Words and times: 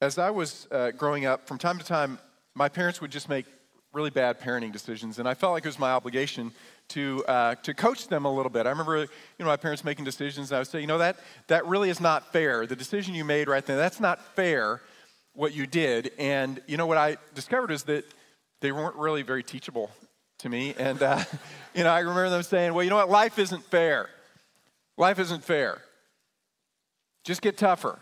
as 0.00 0.18
I 0.18 0.30
was 0.30 0.66
uh, 0.70 0.92
growing 0.92 1.26
up, 1.26 1.46
from 1.46 1.58
time 1.58 1.78
to 1.78 1.84
time, 1.84 2.18
my 2.54 2.68
parents 2.68 3.00
would 3.00 3.10
just 3.10 3.28
make 3.28 3.46
really 3.92 4.10
bad 4.10 4.40
parenting 4.40 4.72
decisions, 4.72 5.18
and 5.18 5.28
I 5.28 5.34
felt 5.34 5.52
like 5.52 5.64
it 5.64 5.68
was 5.68 5.78
my 5.78 5.90
obligation 5.90 6.52
to, 6.88 7.24
uh, 7.26 7.54
to 7.56 7.74
coach 7.74 8.08
them 8.08 8.24
a 8.24 8.32
little 8.32 8.50
bit. 8.50 8.66
I 8.66 8.70
remember, 8.70 8.98
you 8.98 9.08
know, 9.38 9.46
my 9.46 9.56
parents 9.56 9.84
making 9.84 10.04
decisions, 10.04 10.50
and 10.50 10.56
I 10.56 10.60
would 10.60 10.68
say, 10.68 10.80
you 10.80 10.86
know, 10.86 10.98
that, 10.98 11.16
that 11.48 11.66
really 11.66 11.90
is 11.90 12.00
not 12.00 12.32
fair. 12.32 12.66
The 12.66 12.76
decision 12.76 13.14
you 13.14 13.24
made 13.24 13.48
right 13.48 13.64
there, 13.64 13.76
that's 13.76 14.00
not 14.00 14.20
fair, 14.34 14.80
what 15.34 15.54
you 15.54 15.66
did. 15.66 16.12
And, 16.18 16.60
you 16.66 16.76
know, 16.76 16.86
what 16.86 16.98
I 16.98 17.16
discovered 17.34 17.70
is 17.70 17.84
that 17.84 18.04
they 18.60 18.72
weren't 18.72 18.96
really 18.96 19.22
very 19.22 19.42
teachable 19.42 19.90
to 20.38 20.48
me. 20.48 20.74
And, 20.78 21.02
uh, 21.02 21.22
you 21.74 21.84
know, 21.84 21.90
I 21.90 22.00
remember 22.00 22.30
them 22.30 22.42
saying, 22.42 22.74
well, 22.74 22.84
you 22.84 22.90
know 22.90 22.96
what, 22.96 23.10
life 23.10 23.38
isn't 23.38 23.64
fair. 23.64 24.08
Life 24.96 25.18
isn't 25.18 25.44
fair. 25.44 25.80
Just 27.24 27.42
get 27.42 27.56
tougher. 27.56 27.98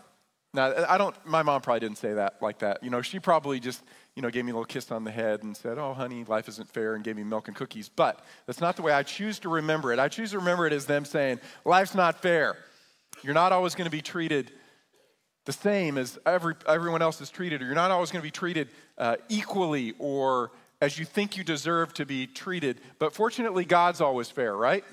Now, 0.54 0.72
I 0.88 0.96
don't, 0.96 1.14
my 1.26 1.42
mom 1.42 1.60
probably 1.60 1.80
didn't 1.80 1.98
say 1.98 2.14
that 2.14 2.40
like 2.40 2.60
that. 2.60 2.82
You 2.82 2.88
know, 2.88 3.02
she 3.02 3.18
probably 3.18 3.61
just, 3.61 3.82
you 4.16 4.22
know, 4.22 4.30
gave 4.30 4.44
me 4.44 4.50
a 4.50 4.54
little 4.54 4.64
kiss 4.64 4.90
on 4.90 5.04
the 5.04 5.11
head 5.11 5.43
and 5.43 5.54
said, 5.54 5.76
oh, 5.76 5.93
honey, 5.93 6.25
life 6.25 6.48
isn't 6.48 6.68
fair, 6.70 6.94
and 6.94 7.04
gave 7.04 7.16
me 7.16 7.25
milk 7.25 7.48
and 7.48 7.56
cookies. 7.56 7.90
But 7.90 8.25
that's 8.46 8.61
not 8.61 8.76
the 8.76 8.82
way 8.82 8.92
I 8.92 9.03
choose 9.03 9.39
to 9.40 9.50
remember 9.50 9.92
it. 9.92 9.98
I 9.98 10.08
choose 10.08 10.30
to 10.30 10.39
remember 10.39 10.66
it 10.66 10.72
as 10.72 10.86
them 10.86 11.04
saying, 11.04 11.40
life's 11.66 11.94
not 11.94 12.22
fair. 12.22 12.56
You're 13.22 13.34
not 13.34 13.53
always 13.53 13.75
going 13.75 13.84
to 13.84 13.90
be 13.90 14.00
treated 14.00 14.50
the 15.44 15.53
same 15.53 15.98
as 15.98 16.18
every, 16.25 16.54
everyone 16.67 17.03
else 17.03 17.20
is 17.20 17.30
treated, 17.30 17.62
or 17.62 17.67
you're 17.67 17.75
not 17.75 17.90
always 17.90 18.11
going 18.11 18.20
to 18.20 18.26
be 18.26 18.30
treated 18.30 18.68
uh, 18.96 19.17
equally 19.28 19.94
or 19.98 20.50
as 20.80 20.98
you 20.98 21.04
think 21.04 21.36
you 21.36 21.44
deserve 21.44 21.92
to 21.94 22.06
be 22.06 22.26
treated. 22.26 22.80
But 22.98 23.14
fortunately, 23.14 23.64
God's 23.64 24.00
always 24.00 24.30
fair, 24.30 24.56
right? 24.56 24.84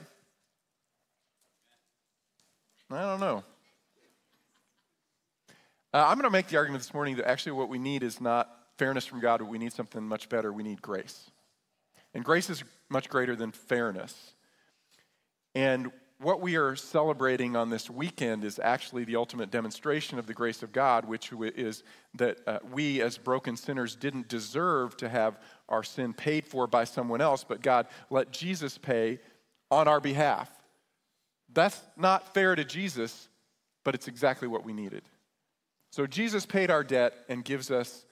I 2.92 3.02
don't 3.02 3.20
know. 3.20 3.44
Uh, 5.96 6.04
I'm 6.10 6.16
going 6.16 6.26
to 6.26 6.30
make 6.30 6.48
the 6.48 6.58
argument 6.58 6.84
this 6.84 6.94
morning 6.94 7.16
that 7.16 7.26
actually 7.26 7.54
what 7.54 7.70
we 7.70 7.80
need 7.80 8.04
is 8.04 8.20
not 8.20 8.54
fairness 8.78 9.06
from 9.06 9.22
God, 9.22 9.38
but 9.38 9.46
we 9.46 9.58
need 9.58 9.72
something 9.72 10.04
much 10.04 10.28
better. 10.28 10.52
We 10.52 10.62
need 10.62 10.82
grace. 10.82 11.32
And 12.14 12.22
grace 12.22 12.50
is 12.50 12.66
much 12.90 13.08
greater 13.08 13.34
than 13.34 13.54
fairness. 13.54 14.34
And 15.54 15.94
what 16.20 16.42
we 16.42 16.58
are 16.58 16.76
celebrating 16.76 17.56
on 17.56 17.70
this 17.70 17.90
weekend 17.90 18.44
is 18.44 18.60
actually 18.62 19.06
the 19.06 19.16
ultimate 19.16 19.52
demonstration 19.52 20.20
of 20.20 20.28
the 20.28 20.34
grace 20.34 20.64
of 20.64 20.74
God, 20.74 21.06
which 21.06 21.32
is 21.32 21.84
that 22.16 22.40
uh, 22.46 22.60
we, 22.74 23.02
as 23.02 23.18
broken 23.18 23.56
sinners, 23.56 23.96
didn't 23.96 24.28
deserve 24.28 24.98
to 24.98 25.08
have 25.08 25.40
our 25.70 25.82
sin 25.82 26.12
paid 26.12 26.46
for 26.46 26.68
by 26.68 26.84
someone 26.84 27.22
else, 27.22 27.46
but 27.46 27.62
God 27.62 27.88
let 28.10 28.34
Jesus 28.34 28.78
pay 28.78 29.20
on 29.72 29.88
our 29.88 30.02
behalf. 30.02 30.52
That's 31.54 31.82
not 31.96 32.34
fair 32.34 32.54
to 32.54 32.66
Jesus, 32.66 33.30
but 33.86 33.96
it's 33.96 34.10
exactly 34.10 34.50
what 34.50 34.66
we 34.66 34.74
needed. 34.74 35.04
So 35.96 36.06
Jesus 36.06 36.46
paid 36.46 36.72
our 36.72 36.84
debt 36.84 37.14
and 37.30 37.42
gives 37.42 37.72
us 37.72 38.04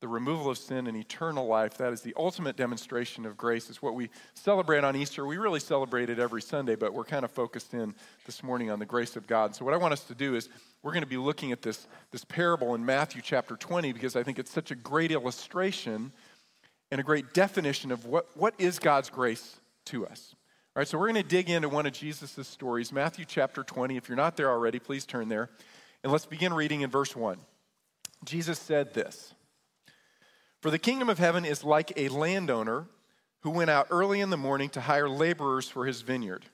the 0.00 0.08
removal 0.08 0.50
of 0.50 0.58
sin 0.58 0.88
and 0.88 0.96
eternal 0.96 1.46
life. 1.46 1.78
That 1.78 1.92
is 1.92 2.00
the 2.00 2.12
ultimate 2.16 2.56
demonstration 2.56 3.24
of 3.24 3.36
grace. 3.36 3.70
It's 3.70 3.80
what 3.80 3.94
we 3.94 4.10
celebrate 4.34 4.82
on 4.82 4.96
Easter. 4.96 5.24
We 5.24 5.36
really 5.36 5.60
celebrate 5.60 6.10
it 6.10 6.18
every 6.18 6.42
Sunday, 6.42 6.74
but 6.74 6.92
we're 6.92 7.04
kind 7.04 7.24
of 7.24 7.30
focused 7.30 7.72
in 7.72 7.94
this 8.26 8.42
morning 8.42 8.68
on 8.68 8.80
the 8.80 8.84
grace 8.84 9.14
of 9.14 9.28
God. 9.28 9.54
So 9.54 9.64
what 9.64 9.72
I 9.72 9.76
want 9.76 9.92
us 9.92 10.02
to 10.06 10.14
do 10.16 10.34
is 10.34 10.48
we're 10.82 10.90
going 10.90 11.04
to 11.04 11.08
be 11.08 11.18
looking 11.18 11.52
at 11.52 11.62
this, 11.62 11.86
this 12.10 12.24
parable 12.24 12.74
in 12.74 12.84
Matthew 12.84 13.22
chapter 13.22 13.54
20 13.54 13.92
because 13.92 14.16
I 14.16 14.24
think 14.24 14.40
it's 14.40 14.50
such 14.50 14.72
a 14.72 14.74
great 14.74 15.12
illustration 15.12 16.10
and 16.90 17.00
a 17.00 17.04
great 17.04 17.32
definition 17.32 17.92
of 17.92 18.06
what, 18.06 18.26
what 18.36 18.54
is 18.58 18.80
God's 18.80 19.08
grace 19.08 19.60
to 19.84 20.04
us. 20.04 20.34
All 20.74 20.80
right, 20.80 20.88
so 20.88 20.98
we're 20.98 21.12
going 21.12 21.22
to 21.22 21.28
dig 21.28 21.48
into 21.48 21.68
one 21.68 21.86
of 21.86 21.92
Jesus' 21.92 22.48
stories, 22.48 22.90
Matthew 22.90 23.24
chapter 23.24 23.62
20. 23.62 23.96
If 23.96 24.08
you're 24.08 24.16
not 24.16 24.36
there 24.36 24.50
already, 24.50 24.80
please 24.80 25.06
turn 25.06 25.28
there. 25.28 25.48
And 26.02 26.12
let's 26.12 26.26
begin 26.26 26.54
reading 26.54 26.80
in 26.80 26.90
verse 26.90 27.14
1. 27.14 27.38
Jesus 28.24 28.58
said 28.58 28.94
this 28.94 29.34
For 30.60 30.70
the 30.70 30.78
kingdom 30.78 31.08
of 31.08 31.18
heaven 31.18 31.44
is 31.44 31.64
like 31.64 31.92
a 31.96 32.08
landowner 32.08 32.86
who 33.40 33.50
went 33.50 33.70
out 33.70 33.86
early 33.90 34.20
in 34.20 34.30
the 34.30 34.36
morning 34.36 34.68
to 34.70 34.82
hire 34.82 35.08
laborers 35.08 35.68
for 35.68 35.86
his 35.86 36.02
vineyard. 36.02 36.46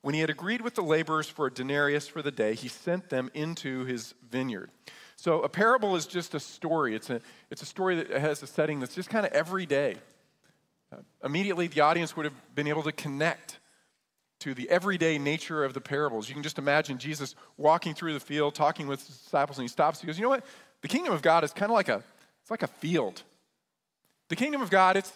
When 0.00 0.14
he 0.14 0.20
had 0.20 0.30
agreed 0.30 0.60
with 0.60 0.74
the 0.74 0.82
laborers 0.82 1.28
for 1.28 1.46
a 1.46 1.52
denarius 1.52 2.08
for 2.08 2.22
the 2.22 2.30
day, 2.30 2.54
he 2.54 2.68
sent 2.68 3.10
them 3.10 3.30
into 3.34 3.84
his 3.84 4.14
vineyard. 4.30 4.70
So 5.16 5.42
a 5.42 5.48
parable 5.48 5.96
is 5.96 6.06
just 6.06 6.34
a 6.34 6.40
story. 6.40 6.94
It's 6.94 7.10
a, 7.10 7.20
it's 7.50 7.62
a 7.62 7.66
story 7.66 7.96
that 7.96 8.10
has 8.10 8.42
a 8.42 8.46
setting 8.46 8.80
that's 8.80 8.94
just 8.94 9.10
kind 9.10 9.26
of 9.26 9.32
everyday. 9.32 9.96
Uh, 10.92 10.98
immediately, 11.24 11.66
the 11.66 11.80
audience 11.80 12.16
would 12.16 12.24
have 12.24 12.54
been 12.54 12.68
able 12.68 12.84
to 12.84 12.92
connect 12.92 13.58
to 14.40 14.54
the 14.54 14.68
everyday 14.70 15.18
nature 15.18 15.64
of 15.64 15.74
the 15.74 15.80
parables. 15.80 16.28
You 16.28 16.34
can 16.34 16.42
just 16.42 16.58
imagine 16.58 16.98
Jesus 16.98 17.34
walking 17.56 17.94
through 17.94 18.12
the 18.12 18.20
field, 18.20 18.54
talking 18.54 18.86
with 18.86 19.04
disciples, 19.06 19.58
and 19.58 19.64
he 19.64 19.68
stops. 19.68 20.00
He 20.00 20.06
goes, 20.06 20.18
"You 20.18 20.22
know 20.22 20.30
what? 20.30 20.44
The 20.82 20.88
kingdom 20.88 21.12
of 21.12 21.22
God 21.22 21.44
is 21.44 21.52
kind 21.52 21.70
of 21.70 21.74
like 21.74 21.88
a 21.88 22.02
it's 22.42 22.50
like 22.50 22.62
a 22.62 22.68
field. 22.68 23.22
The 24.28 24.36
kingdom 24.36 24.62
of 24.62 24.70
God, 24.70 24.96
it's 24.96 25.12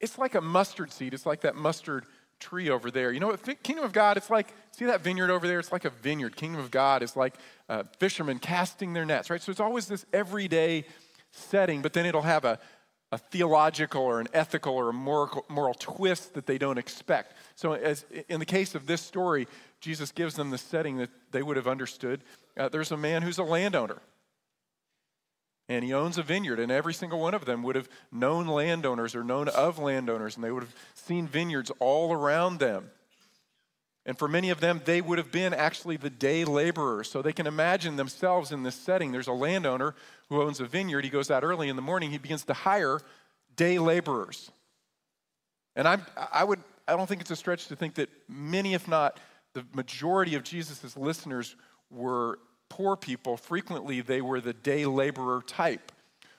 it's 0.00 0.18
like 0.18 0.34
a 0.34 0.40
mustard 0.40 0.92
seed. 0.92 1.14
It's 1.14 1.26
like 1.26 1.42
that 1.42 1.54
mustard 1.54 2.04
tree 2.40 2.68
over 2.68 2.90
there. 2.90 3.12
You 3.12 3.20
know 3.20 3.28
what? 3.28 3.62
Kingdom 3.62 3.84
of 3.84 3.92
God, 3.92 4.16
it's 4.16 4.28
like 4.28 4.52
see 4.72 4.84
that 4.86 5.00
vineyard 5.00 5.30
over 5.30 5.46
there. 5.46 5.60
It's 5.60 5.72
like 5.72 5.84
a 5.84 5.90
vineyard. 5.90 6.36
Kingdom 6.36 6.60
of 6.60 6.70
God 6.70 7.02
is 7.02 7.16
like 7.16 7.34
uh, 7.68 7.84
fishermen 7.98 8.38
casting 8.38 8.92
their 8.92 9.04
nets, 9.04 9.30
right? 9.30 9.40
So 9.40 9.50
it's 9.50 9.60
always 9.60 9.86
this 9.86 10.04
everyday 10.12 10.84
setting, 11.30 11.80
but 11.80 11.92
then 11.92 12.04
it'll 12.04 12.22
have 12.22 12.44
a 12.44 12.58
a 13.12 13.18
theological 13.18 14.02
or 14.02 14.20
an 14.20 14.28
ethical 14.32 14.74
or 14.74 14.88
a 14.88 14.92
moral, 14.92 15.44
moral 15.48 15.74
twist 15.74 16.32
that 16.32 16.46
they 16.46 16.56
don't 16.56 16.78
expect. 16.78 17.34
So, 17.54 17.74
as 17.74 18.06
in 18.28 18.40
the 18.40 18.46
case 18.46 18.74
of 18.74 18.86
this 18.86 19.02
story, 19.02 19.46
Jesus 19.80 20.10
gives 20.10 20.34
them 20.34 20.50
the 20.50 20.58
setting 20.58 20.96
that 20.96 21.10
they 21.30 21.42
would 21.42 21.58
have 21.58 21.68
understood. 21.68 22.24
Uh, 22.56 22.70
there's 22.70 22.90
a 22.90 22.96
man 22.96 23.20
who's 23.20 23.36
a 23.36 23.44
landowner, 23.44 23.98
and 25.68 25.84
he 25.84 25.92
owns 25.92 26.16
a 26.16 26.22
vineyard, 26.22 26.58
and 26.58 26.72
every 26.72 26.94
single 26.94 27.20
one 27.20 27.34
of 27.34 27.44
them 27.44 27.62
would 27.62 27.76
have 27.76 27.88
known 28.10 28.46
landowners 28.46 29.14
or 29.14 29.22
known 29.22 29.48
of 29.48 29.78
landowners, 29.78 30.36
and 30.36 30.42
they 30.42 30.50
would 30.50 30.62
have 30.62 30.74
seen 30.94 31.26
vineyards 31.28 31.70
all 31.80 32.14
around 32.14 32.60
them. 32.60 32.90
And 34.04 34.18
for 34.18 34.26
many 34.26 34.50
of 34.50 34.60
them, 34.60 34.80
they 34.84 35.00
would 35.00 35.18
have 35.18 35.30
been 35.30 35.54
actually 35.54 35.96
the 35.96 36.10
day 36.10 36.44
laborers. 36.44 37.08
So 37.08 37.22
they 37.22 37.32
can 37.32 37.46
imagine 37.46 37.96
themselves 37.96 38.50
in 38.50 38.64
this 38.64 38.74
setting. 38.74 39.12
There's 39.12 39.28
a 39.28 39.32
landowner 39.32 39.94
who 40.28 40.42
owns 40.42 40.60
a 40.60 40.66
vineyard. 40.66 41.04
He 41.04 41.10
goes 41.10 41.30
out 41.30 41.44
early 41.44 41.68
in 41.68 41.76
the 41.76 41.82
morning. 41.82 42.10
He 42.10 42.18
begins 42.18 42.44
to 42.46 42.54
hire 42.54 43.00
day 43.54 43.78
laborers. 43.78 44.50
And 45.76 45.86
I'm, 45.86 46.04
I, 46.32 46.42
would, 46.42 46.60
I 46.88 46.96
don't 46.96 47.06
think 47.06 47.20
it's 47.20 47.30
a 47.30 47.36
stretch 47.36 47.68
to 47.68 47.76
think 47.76 47.94
that 47.94 48.08
many, 48.28 48.74
if 48.74 48.88
not 48.88 49.20
the 49.54 49.64
majority 49.72 50.34
of 50.34 50.42
Jesus' 50.42 50.96
listeners, 50.96 51.54
were 51.90 52.40
poor 52.68 52.96
people. 52.96 53.36
Frequently, 53.36 54.00
they 54.00 54.20
were 54.20 54.40
the 54.40 54.52
day 54.52 54.84
laborer 54.84 55.42
type, 55.42 55.92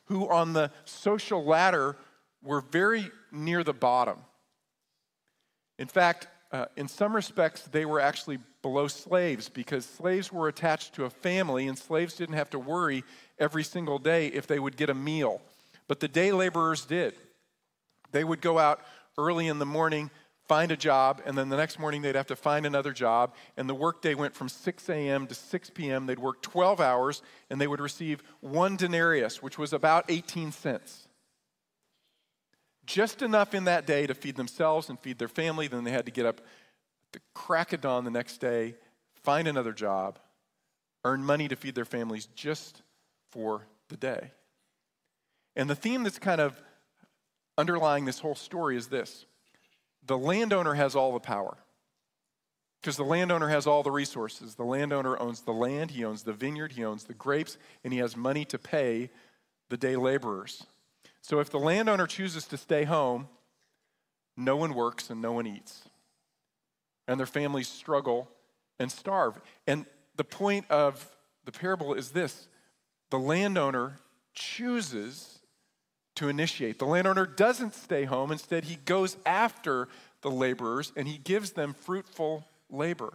who 0.06 0.30
on 0.30 0.54
the 0.54 0.70
social 0.84 1.46
ladder 1.46 1.96
were 2.44 2.60
very 2.60 3.10
near 3.32 3.64
the 3.64 3.74
bottom. 3.74 4.18
In 5.80 5.88
fact, 5.88 6.28
uh, 6.54 6.66
in 6.78 6.88
some 6.88 7.16
respects, 7.16 7.64
they 7.64 7.84
were 7.84 8.00
actually 8.00 8.38
below 8.62 8.88
slaves 8.88 9.50
because 9.50 9.86
slaves 9.86 10.32
were 10.32 10.48
attached 10.48 10.94
to 10.94 11.06
a 11.06 11.10
family 11.10 11.68
and 11.68 11.78
slaves 11.78 12.14
didn't 12.14 12.36
have 12.36 12.52
to 12.52 12.60
worry 12.60 13.04
every 13.40 13.64
single 13.64 13.98
day 13.98 14.28
if 14.28 14.46
they 14.46 14.60
would 14.60 14.78
get 14.78 14.90
a 14.92 14.94
meal. 14.94 15.42
But 15.88 16.00
the 16.00 16.08
day 16.08 16.32
laborers 16.32 16.86
did. 16.86 17.16
They 18.12 18.24
would 18.24 18.40
go 18.40 18.60
out 18.60 18.82
early 19.18 19.48
in 19.48 19.58
the 19.58 19.66
morning, 19.66 20.12
find 20.48 20.72
a 20.72 20.78
job, 20.78 21.24
and 21.26 21.36
then 21.36 21.50
the 21.50 21.58
next 21.58 21.80
morning 21.80 22.04
they'd 22.04 22.16
have 22.16 22.28
to 22.28 22.36
find 22.36 22.68
another 22.68 22.94
job. 22.94 23.34
And 23.58 23.68
the 23.68 23.74
workday 23.74 24.14
went 24.14 24.36
from 24.36 24.48
6 24.48 24.90
a.m. 24.90 25.26
to 25.26 25.34
6 25.34 25.72
p.m. 25.72 26.06
They'd 26.06 26.20
work 26.20 26.44
12 26.44 26.80
hours 26.80 27.24
and 27.50 27.60
they 27.60 27.68
would 27.68 27.82
receive 27.82 28.22
one 28.42 28.78
denarius, 28.78 29.42
which 29.42 29.58
was 29.58 29.74
about 29.74 30.06
18 30.08 30.52
cents 30.52 31.03
just 32.86 33.22
enough 33.22 33.54
in 33.54 33.66
that 33.66 33.86
day 33.86 34.08
to 34.08 34.14
feed 34.14 34.36
themselves 34.36 34.90
and 34.90 35.00
feed 35.00 35.20
their 35.20 35.28
family. 35.28 35.68
Then 35.68 35.84
they 35.84 35.92
had 35.92 36.06
to 36.06 36.12
get 36.12 36.26
up 36.26 36.42
the 37.12 37.20
crack 37.34 37.74
of 37.74 37.82
dawn 37.82 38.04
the 38.04 38.12
next 38.12 38.38
day, 38.38 38.76
find 39.24 39.48
another 39.48 39.72
job, 39.72 40.20
earn 41.06 41.24
money 41.24 41.48
to 41.48 41.56
feed 41.56 41.76
their 41.76 41.86
families 41.86 42.28
just 42.36 42.82
for 43.32 43.68
the 43.90 43.98
day. 43.98 44.32
And 45.56 45.70
the 45.70 45.76
theme 45.76 46.04
that's 46.04 46.20
kind 46.20 46.42
of 46.42 46.60
underlying 47.58 48.06
this 48.06 48.20
whole 48.20 48.36
story 48.36 48.76
is 48.76 48.88
this 48.88 49.26
the 50.06 50.18
landowner 50.18 50.74
has 50.74 50.96
all 50.96 51.14
the 51.14 51.20
power. 51.20 51.58
Because 52.82 52.98
the 52.98 53.06
landowner 53.06 53.48
has 53.48 53.66
all 53.66 53.82
the 53.82 53.92
resources. 53.92 54.56
The 54.56 54.66
landowner 54.66 55.18
owns 55.18 55.42
the 55.42 55.54
land, 55.54 55.92
he 55.92 56.04
owns 56.04 56.24
the 56.24 56.34
vineyard, 56.34 56.74
he 56.74 56.84
owns 56.84 57.06
the 57.06 57.14
grapes, 57.14 57.58
and 57.82 57.94
he 57.94 58.00
has 58.00 58.18
money 58.18 58.44
to 58.46 58.60
pay 58.60 59.10
the 59.70 59.78
day 59.78 59.96
laborers. 59.96 60.66
So 61.24 61.40
if 61.40 61.50
the 61.50 61.58
landowner 61.58 62.06
chooses 62.06 62.46
to 62.48 62.58
stay 62.58 62.84
home, 62.84 63.30
no 64.36 64.58
one 64.58 64.74
works 64.74 65.10
and 65.10 65.22
no 65.22 65.32
one 65.32 65.48
eats. 65.48 65.84
And 67.08 67.18
their 67.18 67.26
families 67.26 67.70
struggle 67.70 68.30
and 68.78 68.92
starve. 68.92 69.40
And 69.66 69.86
the 70.18 70.26
point 70.26 70.70
of 70.70 71.10
the 71.46 71.52
parable 71.54 71.94
is 71.94 72.12
this 72.12 72.48
the 73.10 73.20
landowner 73.20 74.00
chooses 74.34 75.40
to 76.16 76.28
initiate. 76.28 76.78
The 76.78 76.86
landowner 76.86 77.26
doesn't 77.26 77.74
stay 77.74 78.04
home, 78.04 78.32
instead, 78.32 78.66
he 78.66 78.76
goes 78.76 79.16
after 79.26 79.88
the 80.22 80.32
laborers 80.32 80.92
and 80.96 81.08
he 81.08 81.18
gives 81.18 81.52
them 81.52 81.74
fruitful 81.74 82.46
labor. 82.70 83.14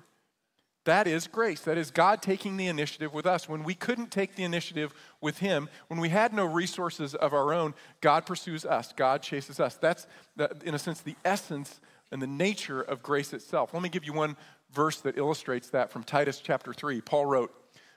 That 0.88 1.06
is 1.06 1.26
grace. 1.26 1.60
That 1.60 1.76
is 1.76 1.90
God 1.90 2.22
taking 2.22 2.56
the 2.56 2.66
initiative 2.66 3.12
with 3.12 3.26
us. 3.26 3.46
When 3.46 3.62
we 3.62 3.74
couldn't 3.74 4.10
take 4.10 4.36
the 4.36 4.44
initiative 4.44 4.94
with 5.20 5.36
Him, 5.36 5.68
when 5.88 6.00
we 6.00 6.08
had 6.08 6.32
no 6.32 6.46
resources 6.46 7.14
of 7.14 7.34
our 7.34 7.52
own, 7.52 7.74
God 8.00 8.24
pursues 8.24 8.64
us. 8.64 8.94
God 8.96 9.20
chases 9.20 9.60
us. 9.60 9.74
That's, 9.74 10.06
the, 10.36 10.50
in 10.64 10.74
a 10.74 10.78
sense, 10.78 11.02
the 11.02 11.16
essence 11.26 11.82
and 12.10 12.22
the 12.22 12.26
nature 12.26 12.80
of 12.80 13.02
grace 13.02 13.34
itself. 13.34 13.74
Let 13.74 13.82
me 13.82 13.90
give 13.90 14.06
you 14.06 14.14
one 14.14 14.34
verse 14.72 14.98
that 15.02 15.18
illustrates 15.18 15.68
that 15.68 15.90
from 15.92 16.04
Titus 16.04 16.40
chapter 16.42 16.72
3. 16.72 17.02
Paul 17.02 17.26
wrote, 17.26 17.52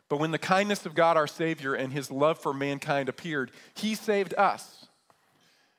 But 0.10 0.20
when 0.20 0.32
the 0.32 0.38
kindness 0.38 0.86
of 0.86 0.94
God 0.94 1.16
our 1.16 1.28
Savior 1.28 1.74
and 1.74 1.94
His 1.94 2.12
love 2.12 2.40
for 2.40 2.54
mankind 2.54 3.08
appeared, 3.08 3.52
He 3.74 3.96
saved 3.96 4.34
us 4.38 4.90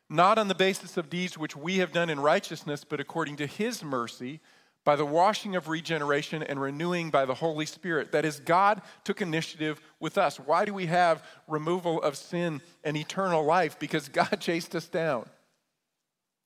not 0.08 0.38
on 0.38 0.49
the 0.49 0.55
basis 0.55 0.97
of 0.97 1.11
deeds 1.11 1.38
which 1.38 1.56
we 1.56 1.79
have 1.79 1.93
done 1.93 2.11
in 2.11 2.20
righteousness, 2.20 2.85
but 2.85 3.00
according 3.00 3.37
to 3.37 3.47
his 3.47 3.82
mercy, 3.82 4.41
by 4.84 4.96
the 4.96 5.06
washing 5.06 5.55
of 5.55 5.69
regeneration 5.69 6.43
and 6.43 6.61
renewing 6.61 7.11
by 7.11 7.25
the 7.25 7.34
Holy 7.34 7.67
Spirit. 7.67 8.12
That 8.12 8.25
is, 8.25 8.40
God 8.40 8.82
took 9.05 9.23
initiative 9.23 9.81
with 10.00 10.19
us. 10.19 10.40
Why 10.40 10.64
do 10.64 10.75
we 10.75 10.87
have 10.87 11.25
removal 11.46 12.02
of 12.02 12.17
sin 12.17 12.61
and 12.82 12.96
eternal 12.96 13.44
life? 13.44 13.79
Because 13.79 14.08
God 14.08 14.38
chased 14.40 14.75
us 14.75 14.88
down. 14.88 15.26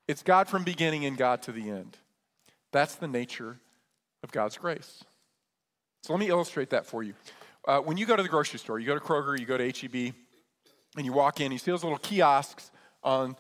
It's 0.07 0.23
God 0.23 0.49
from 0.49 0.65
beginning 0.65 1.05
and 1.05 1.17
God 1.17 1.43
to 1.43 1.53
the 1.53 1.71
end. 1.71 1.97
That's 2.73 2.95
the 2.97 3.09
nature 3.09 3.59
of 4.23 4.31
God's 4.31 4.57
grace. 4.57 5.03
So 6.03 6.13
let 6.13 6.21
me 6.21 6.29
illustrate 6.29 6.71
that 6.71 6.87
for 6.87 7.03
you. 7.03 7.15
Uh, 7.67 7.81
when 7.81 7.97
you 7.97 8.07
go 8.07 8.15
to 8.15 8.23
the 8.23 8.29
grocery 8.29 8.59
store, 8.59 8.79
you 8.79 8.87
go 8.87 8.95
to 8.95 9.01
Kroger, 9.01 9.39
you 9.39 9.47
go 9.47 9.59
to 9.59 9.65
HEB, 9.65 10.15
and 10.97 11.05
you 11.05 11.13
walk 11.13 11.41
in, 11.41 11.51
you 11.51 11.59
see 11.59 11.71
those 11.71 11.83
little 11.83 11.99
kiosks 11.99 12.71
on 13.03 13.37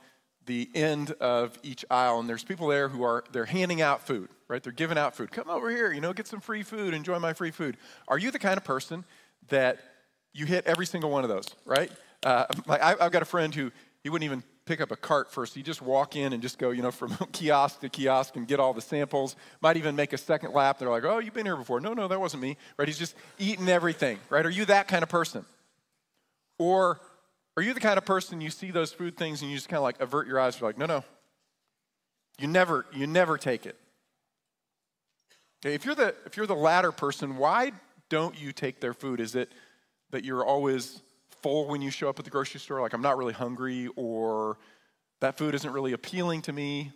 the 0.46 0.70
end 0.75 1.12
of 1.12 1.58
each 1.62 1.84
aisle, 1.90 2.20
and 2.20 2.28
there's 2.28 2.44
people 2.44 2.69
there 2.69 2.88
who 2.88 3.02
are 3.02 3.25
they're 3.32 3.44
handing 3.44 3.82
out 3.82 4.06
food, 4.06 4.28
right? 4.48 4.62
They're 4.62 4.72
giving 4.72 4.96
out 4.96 5.14
food. 5.14 5.31
Come 5.31 5.50
over 5.50 5.70
here, 5.70 5.93
you 5.93 6.00
know, 6.00 6.12
get 6.12 6.26
some 6.26 6.40
free 6.40 6.62
food, 6.62 6.94
enjoy 6.94 7.19
my 7.19 7.32
free 7.32 7.50
food. 7.50 7.76
Are 8.08 8.19
you 8.19 8.31
the 8.31 8.38
kind 8.38 8.56
of 8.56 8.64
person 8.64 9.04
that 9.48 9.78
you 10.32 10.46
hit 10.46 10.66
every 10.66 10.87
single 10.87 11.10
one 11.10 11.25
of 11.25 11.28
those, 11.28 11.48
right? 11.64 11.90
Uh, 12.22 12.46
like 12.66 12.82
I, 12.82 12.94
I've 13.00 13.12
got 13.12 13.22
a 13.22 13.26
friend 13.26 13.54
who 13.54 13.70
he 14.02 14.10
wouldn't 14.10 14.25
even 14.25 14.43
pick 14.66 14.81
up 14.81 14.90
a 14.90 14.96
cart 14.96 15.31
first. 15.31 15.54
He 15.54 15.62
just 15.62 15.81
walk 15.81 16.16
in 16.16 16.32
and 16.32 16.43
just 16.43 16.58
go, 16.58 16.70
you 16.70 16.82
know, 16.82 16.90
from 16.90 17.10
kiosk 17.32 17.81
to 17.81 17.88
kiosk 17.88 18.37
and 18.37 18.46
get 18.46 18.60
all 18.60 18.72
the 18.72 18.81
samples. 18.81 19.37
Might 19.60 19.76
even 19.76 19.96
make 19.96 20.12
a 20.12 20.19
second 20.19 20.52
lap. 20.52 20.78
They're 20.78 20.90
like, 20.90 21.04
oh, 21.04 21.19
you've 21.19 21.34
been 21.34 21.46
here 21.46 21.56
before. 21.56 21.81
No, 21.81 21.94
no, 21.94 22.06
that 22.08 22.20
wasn't 22.20 22.43
me, 22.43 22.56
right? 22.76 22.87
He's 22.87 22.98
just 22.98 23.14
eating 23.38 23.69
everything, 23.69 24.19
right? 24.28 24.44
Are 24.44 24.50
you 24.50 24.64
that 24.66 24.88
kind 24.88 25.02
of 25.02 25.08
person? 25.08 25.44
Or 26.58 27.00
are 27.56 27.62
you 27.62 27.73
the 27.75 27.81
kind 27.81 27.99
of 27.99 28.05
person 28.05 28.41
you 28.41 28.50
see 28.50 28.70
those 28.70 28.93
food 28.93 29.17
things 29.17 29.41
and 29.43 29.50
you 29.50 29.56
just 29.56 29.69
kind 29.69 29.79
of 29.79 29.82
like 29.82 30.00
avert 30.00 30.26
your 30.26 30.38
eyes? 30.38 30.61
You're 30.61 30.69
like, 30.69 30.79
no, 30.79 30.87
no. 30.87 31.05
You 32.38 32.49
never, 32.49 32.85
you 32.93 33.06
never 33.06 33.38
take 33.38 33.64
it. 33.64 33.76
Okay, 35.64 35.75
if 35.75 35.85
you're 35.85 35.94
the 35.94 36.14
if 36.26 36.37
you're 36.37 36.47
the 36.47 36.55
latter 36.55 36.93
person, 36.93 37.38
why 37.38 37.73
don't 38.08 38.38
you 38.38 38.53
take 38.53 38.81
their 38.81 38.93
food? 38.93 39.20
Is 39.20 39.35
it 39.35 39.50
that 40.11 40.23
you're 40.23 40.44
always 40.44 41.00
full 41.43 41.67
when 41.67 41.81
you 41.81 41.91
show 41.91 42.08
up 42.08 42.19
at 42.19 42.25
the 42.25 42.31
grocery 42.31 42.61
store? 42.61 42.82
Like 42.82 42.93
I'm 42.93 43.03
not 43.03 43.17
really 43.17 43.32
hungry, 43.32 43.88
or 43.97 44.58
that 45.20 45.38
food 45.38 45.55
isn't 45.55 45.73
really 45.73 45.93
appealing 45.93 46.43
to 46.43 46.53
me, 46.53 46.93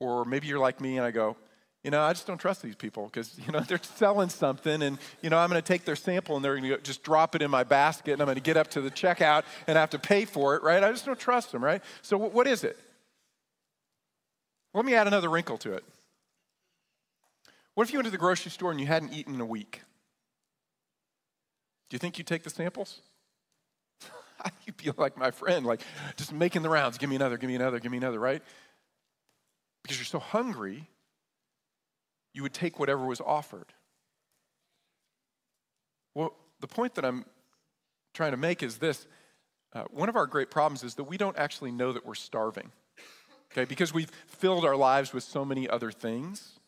or 0.00 0.24
maybe 0.24 0.46
you're 0.46 0.58
like 0.58 0.80
me 0.80 0.96
and 0.96 1.04
I 1.04 1.10
go, 1.10 1.36
you 1.84 1.90
know, 1.90 2.00
I 2.00 2.14
just 2.14 2.26
don't 2.26 2.38
trust 2.38 2.62
these 2.62 2.74
people 2.74 3.04
because, 3.04 3.38
you 3.46 3.52
know, 3.52 3.60
they're 3.68 3.80
selling 3.82 4.30
something 4.30 4.82
and, 4.82 4.98
you 5.20 5.28
know, 5.28 5.36
I'm 5.36 5.50
going 5.50 5.60
to 5.60 5.66
take 5.66 5.84
their 5.84 5.96
sample 5.96 6.34
and 6.34 6.44
they're 6.44 6.56
going 6.56 6.70
to 6.70 6.78
just 6.78 7.02
drop 7.02 7.34
it 7.34 7.42
in 7.42 7.50
my 7.50 7.62
basket 7.62 8.14
and 8.14 8.22
I'm 8.22 8.26
going 8.26 8.36
to 8.36 8.42
get 8.42 8.56
up 8.56 8.68
to 8.68 8.80
the 8.80 8.90
checkout 8.90 9.44
and 9.66 9.76
I 9.76 9.82
have 9.82 9.90
to 9.90 9.98
pay 9.98 10.24
for 10.24 10.56
it, 10.56 10.62
right? 10.62 10.82
I 10.82 10.90
just 10.90 11.04
don't 11.04 11.18
trust 11.18 11.52
them, 11.52 11.62
right? 11.62 11.82
So, 12.00 12.16
what 12.16 12.46
is 12.46 12.64
it? 12.64 12.78
Let 14.72 14.84
me 14.84 14.94
add 14.94 15.06
another 15.06 15.28
wrinkle 15.28 15.58
to 15.58 15.74
it. 15.74 15.84
What 17.74 17.86
if 17.86 17.92
you 17.92 17.98
went 17.98 18.06
to 18.06 18.10
the 18.10 18.18
grocery 18.18 18.50
store 18.50 18.70
and 18.70 18.80
you 18.80 18.86
hadn't 18.86 19.12
eaten 19.12 19.34
in 19.34 19.40
a 19.40 19.46
week? 19.46 19.82
Do 21.90 21.94
you 21.94 21.98
think 21.98 22.18
you'd 22.18 22.26
take 22.26 22.44
the 22.44 22.50
samples? 22.50 23.00
You'd 24.66 24.76
be 24.76 24.90
like 24.96 25.16
my 25.16 25.30
friend, 25.30 25.64
like 25.64 25.80
just 26.16 26.32
making 26.32 26.62
the 26.62 26.68
rounds. 26.68 26.98
Give 26.98 27.08
me 27.08 27.16
another, 27.16 27.36
give 27.36 27.48
me 27.48 27.54
another, 27.54 27.78
give 27.78 27.92
me 27.92 27.98
another, 27.98 28.18
right? 28.18 28.42
Because 29.82 29.98
you're 29.98 30.04
so 30.04 30.18
hungry 30.18 30.88
you 32.34 32.42
would 32.42 32.52
take 32.52 32.78
whatever 32.78 33.06
was 33.06 33.20
offered. 33.20 33.72
Well, 36.14 36.34
the 36.60 36.66
point 36.66 36.94
that 36.96 37.04
I'm 37.04 37.24
trying 38.12 38.32
to 38.32 38.36
make 38.36 38.62
is 38.62 38.76
this 38.78 39.06
uh, 39.72 39.84
one 39.90 40.08
of 40.08 40.16
our 40.16 40.26
great 40.26 40.50
problems 40.50 40.84
is 40.84 40.94
that 40.94 41.04
we 41.04 41.16
don't 41.16 41.36
actually 41.36 41.72
know 41.72 41.92
that 41.92 42.06
we're 42.06 42.14
starving. 42.14 42.70
Okay, 43.52 43.64
because 43.64 43.94
we've 43.94 44.10
filled 44.26 44.64
our 44.64 44.76
lives 44.76 45.12
with 45.12 45.22
so 45.22 45.44
many 45.44 45.68
other 45.68 45.92
things 45.92 46.58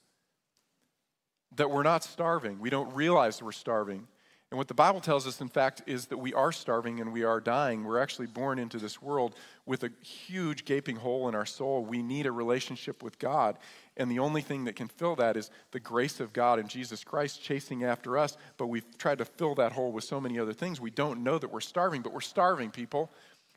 that 1.57 1.71
we're 1.71 1.83
not 1.83 2.05
starving. 2.05 2.61
We 2.61 2.71
don't 2.71 2.93
realize 2.95 3.43
we're 3.43 3.53
starving. 3.53 4.07
And 4.51 4.59
what 4.59 4.69
the 4.69 4.75
Bible 4.75 5.01
tells 5.01 5.27
us, 5.27 5.41
in 5.41 5.49
fact, 5.49 5.83
is 5.87 6.07
that 6.07 6.19
we 6.19 6.33
are 6.33 6.53
starving 6.53 7.01
and 7.01 7.13
we 7.13 7.25
are 7.25 7.41
dying. 7.41 7.83
We're 7.83 8.01
actually 8.01 8.29
born 8.29 8.61
into 8.61 8.79
this 8.79 9.03
world 9.03 9.35
with 9.67 9.83
a 9.83 9.91
huge 10.03 10.65
gaping 10.65 10.95
hole 10.95 11.29
in 11.29 11.35
our 11.35 11.45
soul. 11.45 11.85
We 11.85 12.01
need 12.01 12.27
a 12.27 12.33
relationship 12.33 13.03
with 13.03 13.19
God. 13.19 13.59
And 13.97 14.09
the 14.09 14.21
only 14.21 14.43
thing 14.43 14.65
that 14.65 14.77
can 14.77 14.87
fill 14.87 15.17
that 15.17 15.37
is 15.37 15.51
the 15.73 15.81
grace 15.81 16.21
of 16.21 16.33
God 16.33 16.61
and 16.61 16.69
Jesus 16.69 17.03
Christ 17.03 17.43
chasing 17.43 17.83
after 17.83 18.17
us. 18.17 18.37
But 18.57 18.69
we've 18.69 18.87
tried 18.99 19.19
to 19.19 19.25
fill 19.25 19.57
that 19.57 19.73
hole 19.73 19.91
with 19.91 20.05
so 20.05 20.21
many 20.21 20.39
other 20.39 20.53
things. 20.53 20.81
We 20.81 20.91
don't 20.91 21.25
know 21.25 21.39
that 21.39 21.53
we're 21.53 21.61
starving, 21.61 22.03
but 22.03 22.13
we're 22.13 22.21
starving, 22.21 22.71
people. 22.71 23.11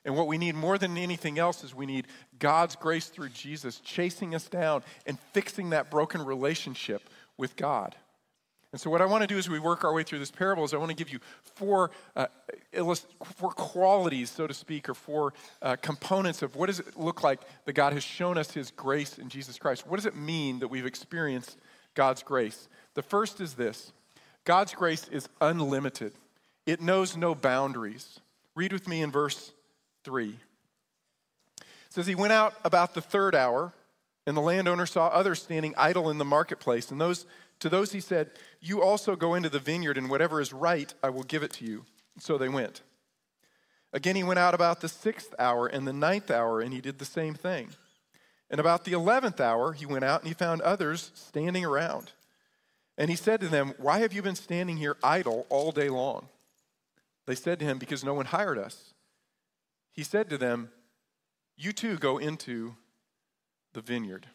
And 0.06 0.16
what 0.16 0.26
we 0.26 0.40
need 0.40 0.56
more 0.56 0.80
than 0.80 0.98
anything 0.98 1.38
else 1.38 1.64
is 1.64 1.76
we 1.76 1.86
need 1.86 2.08
God's 2.40 2.76
grace 2.76 3.10
through 3.10 3.30
Jesus 3.30 3.80
chasing 3.80 4.34
us 4.34 4.48
down 4.48 4.82
and 5.06 5.20
fixing 5.34 5.70
that 5.70 5.92
broken 5.92 6.26
relationship 6.26 7.08
with 7.38 7.56
God. 7.56 7.96
And 8.72 8.80
so, 8.80 8.90
what 8.90 9.02
I 9.02 9.06
want 9.06 9.22
to 9.22 9.28
do 9.28 9.38
as 9.38 9.50
we 9.50 9.58
work 9.58 9.84
our 9.84 9.94
way 9.94 10.04
through 10.04 10.20
this 10.20 10.30
parable 10.30 10.64
is 10.64 10.74
I 10.74 10.78
want 10.78 10.90
to 10.90 10.96
give 10.96 11.10
you 11.10 11.20
four, 11.42 11.90
uh, 12.16 12.28
four 13.36 13.52
qualities, 13.52 14.30
so 14.30 14.46
to 14.46 14.54
speak, 14.54 14.88
or 14.88 14.94
four 14.94 15.34
uh, 15.62 15.76
components 15.78 16.44
of 16.44 16.56
what 16.56 16.68
does 16.68 16.80
it 16.80 16.96
look 16.96 17.24
like 17.24 17.40
that 17.66 17.74
God 17.74 17.94
has 17.94 18.04
shown 18.04 18.38
us 18.38 18.52
His 18.52 18.70
grace 18.70 19.18
in 19.18 19.30
Jesus 19.30 19.58
Christ. 19.58 19.88
What 19.88 19.96
does 19.96 20.06
it 20.06 20.16
mean 20.16 20.60
that 20.60 20.68
we've 20.68 20.86
experienced 20.86 21.58
God's 21.96 22.22
grace? 22.22 22.68
The 22.94 23.02
first 23.02 23.42
is 23.42 23.56
this 23.56 23.92
God's 24.44 24.74
grace 24.74 25.08
is 25.08 25.30
unlimited, 25.42 26.14
it 26.68 26.80
knows 26.80 27.18
no 27.18 27.34
boundaries. 27.34 28.20
Read 28.56 28.74
with 28.74 28.88
me 28.88 29.02
in 29.02 29.12
verse 29.12 29.52
3. 30.04 30.30
It 30.30 30.36
says, 31.90 32.06
He 32.06 32.16
went 32.16 32.34
out 32.34 32.54
about 32.64 32.94
the 32.94 33.02
third 33.02 33.34
hour, 33.34 33.74
and 34.30 34.38
the 34.38 34.42
landowner 34.42 34.86
saw 34.86 35.08
others 35.08 35.42
standing 35.42 35.74
idle 35.76 36.08
in 36.12 36.20
the 36.20 36.24
marketplace, 36.24 36.92
and 36.92 37.02
those 37.02 37.26
to 37.62 37.68
those 37.68 37.94
he 37.94 38.00
said, 38.00 38.30
You 38.62 38.80
also 38.80 39.16
go 39.16 39.34
into 39.34 39.50
the 39.50 39.58
vineyard, 39.58 39.98
and 39.98 40.08
whatever 40.08 40.40
is 40.40 40.54
right, 40.54 40.94
I 41.02 41.10
will 41.10 41.24
give 41.24 41.42
it 41.42 41.52
to 41.54 41.66
you. 41.66 41.86
So 42.20 42.38
they 42.38 42.48
went. 42.48 42.84
Again, 43.92 44.16
he 44.16 44.24
went 44.24 44.38
out 44.38 44.54
about 44.54 44.82
the 44.82 44.88
sixth 44.88 45.34
hour 45.40 45.66
and 45.66 45.88
the 45.88 45.94
ninth 45.94 46.30
hour, 46.30 46.62
and 46.62 46.72
he 46.72 46.80
did 46.80 47.00
the 47.00 47.06
same 47.06 47.34
thing. 47.34 47.70
And 48.52 48.60
about 48.60 48.86
the 48.86 48.94
eleventh 48.94 49.42
hour, 49.42 49.74
he 49.74 49.88
went 49.88 50.06
out 50.06 50.22
and 50.22 50.28
he 50.28 50.36
found 50.36 50.62
others 50.62 51.10
standing 51.16 51.66
around. 51.66 52.12
And 53.00 53.10
he 53.10 53.16
said 53.16 53.42
to 53.42 53.48
them, 53.48 53.74
Why 53.80 53.98
have 53.98 54.14
you 54.14 54.22
been 54.22 54.36
standing 54.36 54.78
here 54.78 54.96
idle 55.02 55.48
all 55.50 55.72
day 55.72 55.90
long? 55.90 56.30
They 57.26 57.34
said 57.34 57.58
to 57.60 57.66
him, 57.66 57.80
Because 57.80 58.04
no 58.04 58.14
one 58.14 58.28
hired 58.28 58.60
us. 58.60 58.94
He 59.92 60.04
said 60.04 60.30
to 60.30 60.38
them, 60.38 60.70
You 61.58 61.74
too 61.74 61.98
go 61.98 62.20
into 62.20 62.76
the 63.74 63.82
vineyard. 63.82 64.28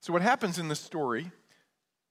So, 0.00 0.12
what 0.12 0.22
happens 0.22 0.58
in 0.58 0.68
this 0.68 0.80
story 0.80 1.30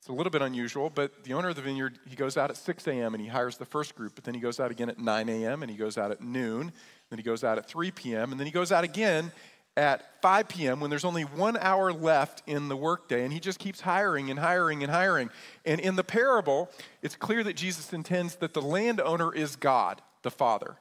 it's 0.02 0.10
a 0.10 0.14
little 0.14 0.32
bit 0.32 0.42
unusual, 0.42 0.90
but 0.90 1.26
the 1.26 1.34
owner 1.34 1.50
of 1.50 1.56
the 1.56 1.62
vineyard, 1.62 2.00
he 2.10 2.16
goes 2.16 2.36
out 2.36 2.50
at 2.50 2.58
6 2.58 2.88
a.m. 2.88 3.14
and 3.14 3.22
he 3.22 3.30
hires 3.30 3.58
the 3.58 3.66
first 3.66 3.94
group, 3.94 4.16
but 4.16 4.24
then 4.24 4.34
he 4.34 4.40
goes 4.40 4.60
out 4.60 4.72
again 4.72 4.90
at 4.90 4.98
9 4.98 5.30
a.m. 5.30 5.62
and 5.62 5.70
he 5.70 5.78
goes 5.78 5.96
out 5.96 6.10
at 6.10 6.22
noon, 6.22 6.72
then 7.12 7.20
he 7.20 7.24
goes 7.24 7.44
out 7.44 7.60
at 7.60 7.68
3 7.68 7.92
p.m., 7.92 8.32
and 8.32 8.40
then 8.40 8.48
he 8.48 8.52
goes 8.52 8.72
out 8.72 8.84
again 8.84 9.32
at 9.78 10.20
5 10.24 10.48
p.m. 10.48 10.80
when 10.80 10.90
there's 10.90 11.06
only 11.06 11.22
one 11.22 11.56
hour 11.56 11.94
left 11.94 12.42
in 12.48 12.68
the 12.68 12.76
workday, 12.76 13.24
and 13.24 13.32
he 13.32 13.40
just 13.40 13.60
keeps 13.60 13.80
hiring 13.80 14.32
and 14.32 14.40
hiring 14.40 14.82
and 14.82 14.92
hiring. 14.92 15.30
And 15.66 15.80
in 15.80 15.96
the 15.96 16.04
parable, 16.04 16.72
it's 17.04 17.16
clear 17.16 17.44
that 17.44 17.56
Jesus 17.56 17.94
intends 17.94 18.38
that 18.38 18.56
the 18.56 18.62
landowner 18.62 19.32
is 19.32 19.56
God, 19.56 20.02
the 20.24 20.32
Father. 20.32 20.78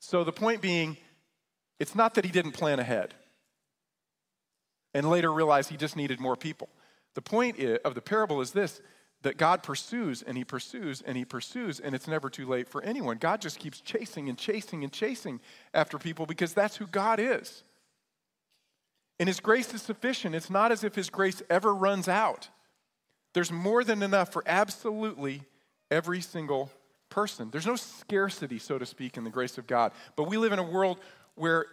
So 0.00 0.22
the 0.22 0.32
point 0.32 0.60
being, 0.60 0.98
it's 1.80 1.94
not 1.94 2.12
that 2.16 2.26
he 2.26 2.30
didn't 2.30 2.52
plan 2.52 2.78
ahead 2.78 3.14
and 4.94 5.10
later 5.10 5.32
realized 5.32 5.68
he 5.68 5.76
just 5.76 5.96
needed 5.96 6.20
more 6.20 6.36
people. 6.36 6.68
The 7.14 7.22
point 7.22 7.58
of 7.84 7.94
the 7.94 8.00
parable 8.00 8.40
is 8.40 8.52
this 8.52 8.80
that 9.22 9.38
God 9.38 9.62
pursues 9.62 10.22
and 10.22 10.36
he 10.36 10.44
pursues 10.44 11.02
and 11.04 11.16
he 11.16 11.24
pursues, 11.24 11.80
and 11.80 11.94
it's 11.94 12.06
never 12.06 12.28
too 12.28 12.46
late 12.46 12.68
for 12.68 12.82
anyone. 12.82 13.16
God 13.16 13.40
just 13.40 13.58
keeps 13.58 13.80
chasing 13.80 14.28
and 14.28 14.36
chasing 14.38 14.84
and 14.84 14.92
chasing 14.92 15.40
after 15.72 15.98
people 15.98 16.26
because 16.26 16.52
that's 16.52 16.76
who 16.76 16.86
God 16.86 17.18
is. 17.18 17.64
And 19.18 19.26
his 19.26 19.40
grace 19.40 19.72
is 19.72 19.80
sufficient. 19.80 20.34
It's 20.34 20.50
not 20.50 20.72
as 20.72 20.84
if 20.84 20.94
his 20.94 21.08
grace 21.08 21.42
ever 21.48 21.74
runs 21.74 22.06
out. 22.06 22.50
There's 23.32 23.50
more 23.50 23.82
than 23.82 24.02
enough 24.02 24.30
for 24.30 24.42
absolutely 24.46 25.42
every 25.90 26.20
single 26.20 26.70
person. 27.08 27.48
There's 27.50 27.66
no 27.66 27.76
scarcity, 27.76 28.58
so 28.58 28.76
to 28.76 28.84
speak, 28.84 29.16
in 29.16 29.24
the 29.24 29.30
grace 29.30 29.56
of 29.56 29.66
God. 29.66 29.92
But 30.16 30.24
we 30.24 30.36
live 30.36 30.52
in 30.52 30.58
a 30.58 30.64
world 30.64 30.98
where 31.34 31.64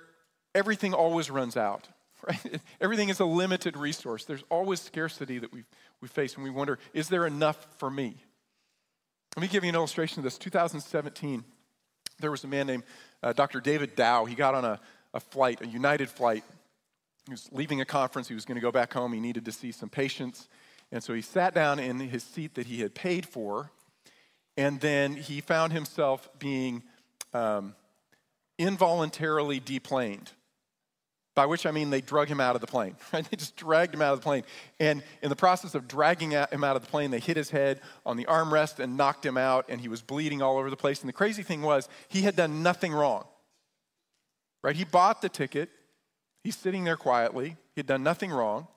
everything 0.56 0.94
always 0.94 1.30
runs 1.30 1.58
out 1.58 1.90
right? 2.28 2.62
Everything 2.82 3.10
is 3.10 3.20
a 3.20 3.26
limited 3.26 3.78
resource. 3.78 4.26
There's 4.26 4.44
always 4.50 4.82
scarcity 4.82 5.40
that 5.40 5.52
we, 5.52 5.64
we 6.02 6.08
face, 6.08 6.36
and 6.36 6.44
we 6.44 6.50
wonder, 6.50 6.80
is 6.94 7.10
there 7.10 7.26
enough 7.26 7.68
for 7.78 7.90
me? 7.90 8.16
Let 9.36 9.42
me 9.42 9.48
give 9.48 9.64
you 9.64 9.70
an 9.70 9.76
illustration 9.76 10.20
of 10.20 10.24
this. 10.24 10.38
2017, 10.38 11.44
there 12.20 12.32
was 12.32 12.44
a 12.44 12.48
man 12.48 12.68
named 12.68 12.84
uh, 13.24 13.34
Dr. 13.34 13.62
David 13.62 13.96
Dao. 13.96 14.28
He 14.28 14.36
got 14.36 14.56
on 14.56 14.66
a, 14.66 14.80
a 15.14 15.20
flight, 15.20 15.62
a 15.62 15.68
United 15.68 16.10
flight. 16.10 16.44
He 17.26 17.32
was 17.32 17.48
leaving 17.52 17.82
a 17.82 17.86
conference. 17.86 18.28
He 18.28 18.34
was 18.34 18.46
going 18.46 18.56
to 18.56 18.62
go 18.62 18.72
back 18.72 18.94
home. 18.94 19.14
He 19.14 19.20
needed 19.20 19.46
to 19.46 19.52
see 19.52 19.72
some 19.72 19.90
patients. 19.90 20.50
And 20.92 21.04
so 21.04 21.14
he 21.14 21.22
sat 21.22 21.54
down 21.54 21.80
in 21.80 22.00
his 22.00 22.24
seat 22.24 22.56
that 22.56 22.68
he 22.68 22.82
had 22.82 22.94
paid 22.94 23.26
for. 23.26 23.72
And 24.58 24.82
then 24.82 25.16
he 25.16 25.40
found 25.40 25.72
himself 25.72 26.28
being 26.38 26.84
um, 27.34 27.74
involuntarily 28.58 29.62
deplaned 29.62 30.32
by 31.34 31.46
which 31.46 31.66
I 31.66 31.72
mean 31.72 31.90
they 31.90 32.02
drug 32.02 32.28
him 32.28 32.42
out 32.42 32.56
of 32.56 32.62
the 32.62 32.68
plane, 32.68 32.96
right? 33.14 33.30
They 33.30 33.38
just 33.38 33.56
dragged 33.56 33.94
him 33.94 34.02
out 34.02 34.14
of 34.14 34.20
the 34.20 34.24
plane. 34.24 34.44
And 34.80 35.02
in 35.22 35.30
the 35.30 35.36
process 35.36 35.76
of 35.76 35.88
dragging 35.88 36.32
him 36.32 36.64
out 36.64 36.76
of 36.76 36.82
the 36.82 36.90
plane, 36.90 37.12
they 37.12 37.20
hit 37.20 37.38
his 37.38 37.50
head 37.50 37.82
on 38.06 38.18
the 38.18 38.26
armrest 38.26 38.80
and 38.80 38.98
knocked 38.98 39.26
him 39.26 39.38
out, 39.38 39.66
and 39.70 39.80
he 39.80 39.88
was 39.88 40.02
bleeding 40.02 40.42
all 40.42 40.58
over 40.58 40.70
the 40.70 40.78
place. 40.78 41.02
And 41.02 41.10
the 41.10 41.14
crazy 41.14 41.44
thing 41.44 41.62
was, 41.62 41.88
he 42.10 42.22
had 42.22 42.36
done 42.36 42.64
nothing 42.64 42.92
wrong, 42.92 43.26
right? 44.64 44.76
He 44.76 44.84
bought 44.84 45.22
the 45.22 45.30
ticket, 45.30 45.70
he's 46.44 46.58
sitting 46.58 46.84
there 46.84 46.98
quietly, 46.98 47.58
he 47.76 47.80
had 47.80 47.88
done 47.88 48.04
nothing 48.04 48.32
wrong. 48.32 48.68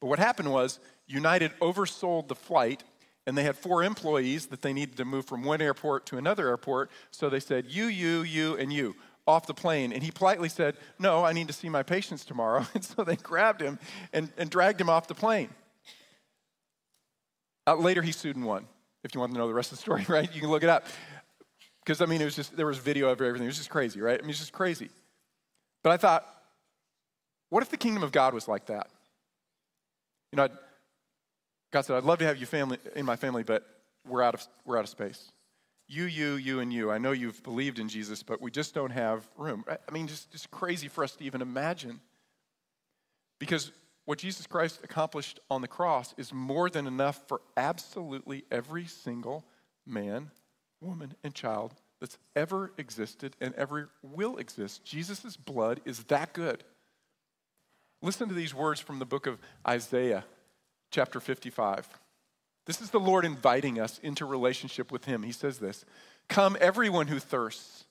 But 0.00 0.08
what 0.08 0.18
happened 0.18 0.52
was, 0.52 0.78
United 1.08 1.52
oversold 1.60 2.28
the 2.28 2.34
flight, 2.34 2.84
and 3.26 3.36
they 3.36 3.42
had 3.42 3.56
four 3.56 3.82
employees 3.82 4.46
that 4.46 4.62
they 4.62 4.72
needed 4.72 4.96
to 4.98 5.04
move 5.04 5.24
from 5.24 5.42
one 5.42 5.60
airport 5.60 6.06
to 6.06 6.18
another 6.18 6.48
airport. 6.48 6.90
So 7.10 7.28
they 7.28 7.40
said, 7.40 7.66
You, 7.68 7.86
you, 7.86 8.22
you, 8.22 8.56
and 8.56 8.72
you 8.72 8.94
off 9.26 9.46
the 9.46 9.54
plane. 9.54 9.92
And 9.92 10.02
he 10.02 10.10
politely 10.10 10.48
said, 10.48 10.76
No, 10.98 11.24
I 11.24 11.32
need 11.32 11.48
to 11.48 11.52
see 11.52 11.68
my 11.68 11.82
patients 11.82 12.24
tomorrow. 12.24 12.66
And 12.74 12.84
so 12.84 13.04
they 13.04 13.16
grabbed 13.16 13.60
him 13.60 13.78
and, 14.12 14.30
and 14.36 14.50
dragged 14.50 14.80
him 14.80 14.90
off 14.90 15.08
the 15.08 15.14
plane. 15.14 15.48
Uh, 17.66 17.74
later, 17.74 18.02
he 18.02 18.12
sued 18.12 18.36
and 18.36 18.44
won. 18.44 18.66
If 19.02 19.14
you 19.14 19.20
want 19.20 19.32
to 19.32 19.38
know 19.38 19.48
the 19.48 19.54
rest 19.54 19.72
of 19.72 19.78
the 19.78 19.82
story, 19.82 20.04
right? 20.08 20.32
You 20.34 20.40
can 20.40 20.50
look 20.50 20.62
it 20.62 20.68
up. 20.68 20.86
Because, 21.84 22.00
I 22.00 22.06
mean, 22.06 22.20
it 22.20 22.24
was 22.24 22.36
just, 22.36 22.56
there 22.56 22.66
was 22.66 22.78
video 22.78 23.08
of 23.08 23.20
everything. 23.20 23.44
It 23.44 23.48
was 23.48 23.56
just 23.56 23.70
crazy, 23.70 24.00
right? 24.00 24.18
I 24.18 24.22
mean, 24.22 24.30
it's 24.30 24.40
just 24.40 24.52
crazy. 24.52 24.90
But 25.82 25.92
I 25.92 25.96
thought, 25.96 26.26
what 27.48 27.62
if 27.62 27.70
the 27.70 27.76
kingdom 27.76 28.02
of 28.02 28.12
God 28.12 28.34
was 28.34 28.48
like 28.48 28.66
that? 28.66 28.88
You 30.32 30.38
know, 30.38 30.44
I'd, 30.44 30.52
God 31.72 31.82
said, 31.82 31.96
I'd 31.96 32.02
love 32.02 32.18
to 32.18 32.24
have 32.24 32.38
you 32.38 32.46
family, 32.46 32.78
in 32.96 33.06
my 33.06 33.16
family, 33.16 33.44
but 33.44 33.64
we're 34.06 34.22
out 34.22 34.34
of, 34.34 34.46
we're 34.64 34.76
out 34.76 34.84
of 34.84 34.90
space 34.90 35.30
you, 35.88 36.04
you, 36.04 36.34
you, 36.34 36.60
and 36.60 36.72
you. 36.72 36.90
I 36.90 36.98
know 36.98 37.12
you've 37.12 37.42
believed 37.42 37.78
in 37.78 37.88
Jesus, 37.88 38.22
but 38.22 38.40
we 38.40 38.50
just 38.50 38.74
don't 38.74 38.90
have 38.90 39.26
room. 39.36 39.64
I 39.68 39.92
mean, 39.92 40.08
just, 40.08 40.30
just 40.32 40.50
crazy 40.50 40.88
for 40.88 41.04
us 41.04 41.14
to 41.16 41.24
even 41.24 41.42
imagine. 41.42 42.00
Because 43.38 43.70
what 44.04 44.18
Jesus 44.18 44.46
Christ 44.46 44.80
accomplished 44.82 45.38
on 45.50 45.62
the 45.62 45.68
cross 45.68 46.14
is 46.16 46.32
more 46.32 46.68
than 46.70 46.86
enough 46.86 47.20
for 47.28 47.40
absolutely 47.56 48.44
every 48.50 48.86
single 48.86 49.44
man, 49.86 50.30
woman, 50.80 51.14
and 51.22 51.34
child 51.34 51.74
that's 52.00 52.18
ever 52.34 52.72
existed 52.78 53.36
and 53.40 53.54
ever 53.54 53.90
will 54.02 54.36
exist. 54.38 54.84
Jesus' 54.84 55.36
blood 55.36 55.80
is 55.84 56.04
that 56.04 56.32
good. 56.32 56.64
Listen 58.02 58.28
to 58.28 58.34
these 58.34 58.54
words 58.54 58.80
from 58.80 58.98
the 58.98 59.06
book 59.06 59.26
of 59.26 59.38
Isaiah, 59.66 60.24
chapter 60.90 61.20
55. 61.20 61.88
This 62.66 62.80
is 62.80 62.90
the 62.90 63.00
Lord 63.00 63.24
inviting 63.24 63.80
us 63.80 63.98
into 64.02 64.26
relationship 64.26 64.90
with 64.90 65.04
Him. 65.04 65.22
He 65.22 65.32
says 65.32 65.58
this 65.58 65.84
Come, 66.28 66.56
everyone 66.60 67.06
who 67.06 67.18
thirsts, 67.18 67.84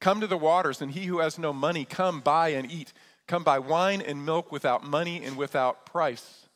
come 0.00 0.20
to 0.20 0.26
the 0.26 0.36
waters, 0.36 0.80
and 0.80 0.92
he 0.92 1.06
who 1.06 1.18
has 1.18 1.38
no 1.38 1.52
money, 1.52 1.84
come 1.84 2.20
buy 2.20 2.50
and 2.50 2.70
eat. 2.70 2.92
Come 3.26 3.42
buy 3.42 3.58
wine 3.58 4.02
and 4.02 4.26
milk 4.26 4.52
without 4.52 4.84
money 4.84 5.24
and 5.24 5.36
without 5.36 5.86
price. 5.86 6.46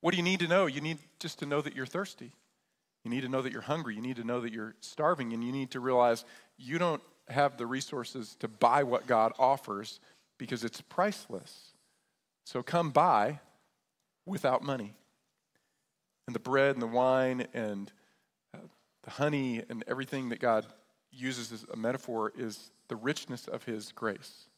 What 0.00 0.12
do 0.12 0.16
you 0.16 0.22
need 0.22 0.40
to 0.40 0.48
know? 0.48 0.66
You 0.66 0.80
need 0.80 0.98
just 1.18 1.38
to 1.40 1.46
know 1.46 1.60
that 1.60 1.76
you're 1.76 1.86
thirsty. 1.86 2.32
You 3.04 3.10
need 3.10 3.20
to 3.20 3.28
know 3.28 3.42
that 3.42 3.52
you're 3.52 3.60
hungry. 3.60 3.94
You 3.94 4.00
need 4.00 4.16
to 4.16 4.24
know 4.24 4.40
that 4.40 4.52
you're 4.52 4.74
starving. 4.80 5.34
And 5.34 5.44
you 5.44 5.52
need 5.52 5.70
to 5.72 5.80
realize 5.80 6.24
you 6.56 6.78
don't 6.78 7.02
have 7.28 7.58
the 7.58 7.66
resources 7.66 8.36
to 8.40 8.48
buy 8.48 8.82
what 8.82 9.06
God 9.06 9.32
offers 9.38 10.00
because 10.38 10.64
it's 10.64 10.80
priceless. 10.80 11.72
So 12.46 12.62
come 12.62 12.90
buy 12.90 13.40
without 14.24 14.62
money 14.62 14.94
and 16.26 16.34
the 16.34 16.40
bread 16.40 16.74
and 16.74 16.82
the 16.82 16.86
wine 16.86 17.46
and 17.52 17.92
uh, 18.54 18.58
the 19.02 19.10
honey 19.10 19.62
and 19.68 19.84
everything 19.86 20.30
that 20.30 20.40
God 20.40 20.66
uses 21.10 21.52
as 21.52 21.64
a 21.72 21.76
metaphor 21.76 22.32
is 22.36 22.70
the 22.88 22.96
richness 22.96 23.46
of 23.46 23.64
His 23.64 23.92
grace. 23.92 24.48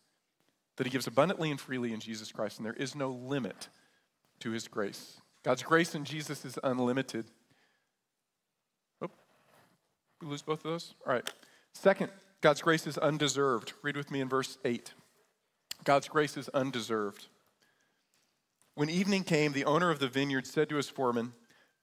That 0.76 0.86
He 0.86 0.90
gives 0.90 1.06
abundantly 1.06 1.50
and 1.50 1.60
freely 1.60 1.92
in 1.92 2.00
Jesus 2.00 2.32
Christ, 2.32 2.58
and 2.58 2.66
there 2.66 2.72
is 2.72 2.94
no 2.94 3.10
limit 3.10 3.68
to 4.40 4.50
His 4.50 4.68
grace. 4.68 5.20
God's 5.42 5.62
grace 5.62 5.94
in 5.94 6.04
Jesus 6.04 6.44
is 6.44 6.58
unlimited. 6.62 7.26
Oh, 9.00 9.10
we 10.20 10.28
lose 10.28 10.42
both 10.42 10.64
of 10.64 10.70
those? 10.70 10.94
All 11.06 11.12
right. 11.12 11.28
Second, 11.72 12.10
God's 12.40 12.62
grace 12.62 12.86
is 12.86 12.98
undeserved. 12.98 13.72
Read 13.82 13.96
with 13.96 14.10
me 14.10 14.20
in 14.20 14.28
verse 14.28 14.58
8. 14.64 14.92
God's 15.84 16.08
grace 16.08 16.36
is 16.36 16.48
undeserved. 16.50 17.26
When 18.74 18.90
evening 18.90 19.24
came, 19.24 19.52
the 19.52 19.64
owner 19.64 19.90
of 19.90 20.00
the 20.00 20.08
vineyard 20.08 20.46
said 20.46 20.68
to 20.68 20.76
his 20.76 20.88
foreman, 20.88 21.32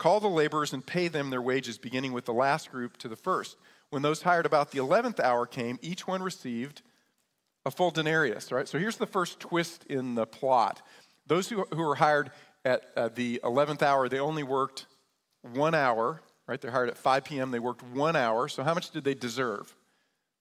Call 0.04 0.20
the 0.20 0.28
laborers 0.28 0.74
and 0.74 0.86
pay 0.86 1.08
them 1.08 1.30
their 1.30 1.42
wages, 1.42 1.78
beginning 1.78 2.12
with 2.12 2.26
the 2.26 2.34
last 2.34 2.70
group 2.70 2.98
to 2.98 3.08
the 3.08 3.16
first. 3.16 3.56
When 3.90 4.02
those 4.02 4.22
hired 4.22 4.46
about 4.46 4.72
the 4.72 4.80
11th 4.80 5.22
hour 5.22 5.46
came, 5.46 5.80
each 5.82 6.06
one 6.06 6.22
received 6.22 6.82
a 7.66 7.72
full 7.72 7.90
denarius, 7.90 8.52
right? 8.52 8.68
So 8.68 8.78
here's 8.78 8.98
the 8.98 9.06
first 9.06 9.40
twist 9.40 9.86
in 9.86 10.16
the 10.16 10.26
plot. 10.26 10.82
Those 11.26 11.48
who, 11.48 11.64
who 11.72 11.84
were 11.84 11.96
hired 11.96 12.32
at 12.66 12.84
uh, 12.98 13.12
the 13.16 13.40
11th 13.46 13.82
hour, 13.82 14.10
they 14.10 14.20
only 14.20 14.44
worked 14.44 14.88
one 15.42 15.74
hour, 15.74 16.20
right? 16.50 16.60
They're 16.60 16.72
hired 16.72 16.90
at 16.90 16.98
5 16.98 17.24
p.m., 17.24 17.52
they 17.52 17.60
worked 17.60 17.82
one 17.82 18.18
hour. 18.18 18.50
So 18.50 18.62
how 18.62 18.74
much 18.74 18.90
did 18.90 19.06
they 19.06 19.14
deserve? 19.14 19.74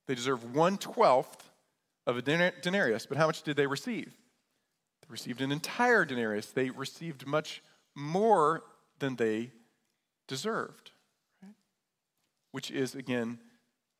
They 0.09 0.16
deserved 0.16 0.57
one 0.57 0.76
twelfth 0.76 1.52
of 2.04 2.16
a 2.16 2.23
denarius, 2.23 3.07
but 3.07 3.16
how 3.16 3.28
much 3.28 3.42
did 3.45 3.57
they 3.57 3.69
receive? 3.69 4.12
They 5.02 5.09
received 5.09 5.40
an 5.40 5.52
entire 5.52 6.04
denarius. 6.04 6.47
They 6.47 6.71
received 6.71 7.28
much 7.28 7.62
more 7.95 8.64
than 9.02 9.16
they 9.16 9.50
deserved. 10.28 10.92
Which 12.52 12.71
is, 12.71 12.94
again, 12.94 13.40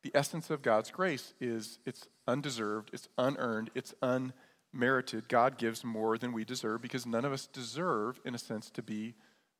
the 0.01 0.11
essence 0.15 0.49
of 0.49 0.61
God's 0.61 0.91
grace 0.91 1.33
is 1.41 1.77
it's 1.85 2.07
undeserved, 2.25 2.89
it's 2.93 3.09
unearned, 3.17 3.69
it's 3.75 3.93
unmerited. 4.01 5.27
God 5.27 5.57
gives 5.57 5.83
more 5.83 6.17
than 6.17 6.31
we 6.31 6.45
deserve 6.45 6.81
because 6.81 7.05
none 7.05 7.25
of 7.25 7.33
us 7.33 7.47
deserve, 7.47 8.21
in 8.23 8.33
a 8.33 8.37
sense, 8.37 8.69
to 8.71 8.81
be 8.81 9.15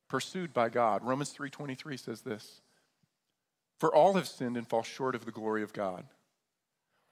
pursued 0.08 0.54
by 0.54 0.70
God. 0.70 1.04
Romans 1.04 1.34
3:23 1.36 1.98
says 1.98 2.22
this: 2.22 2.62
For 3.78 3.94
all 3.94 4.14
have 4.14 4.28
sinned 4.28 4.56
and 4.56 4.66
fall 4.66 4.82
short 4.82 5.14
of 5.14 5.26
the 5.26 5.32
glory 5.32 5.62
of 5.62 5.74
God. 5.74 6.06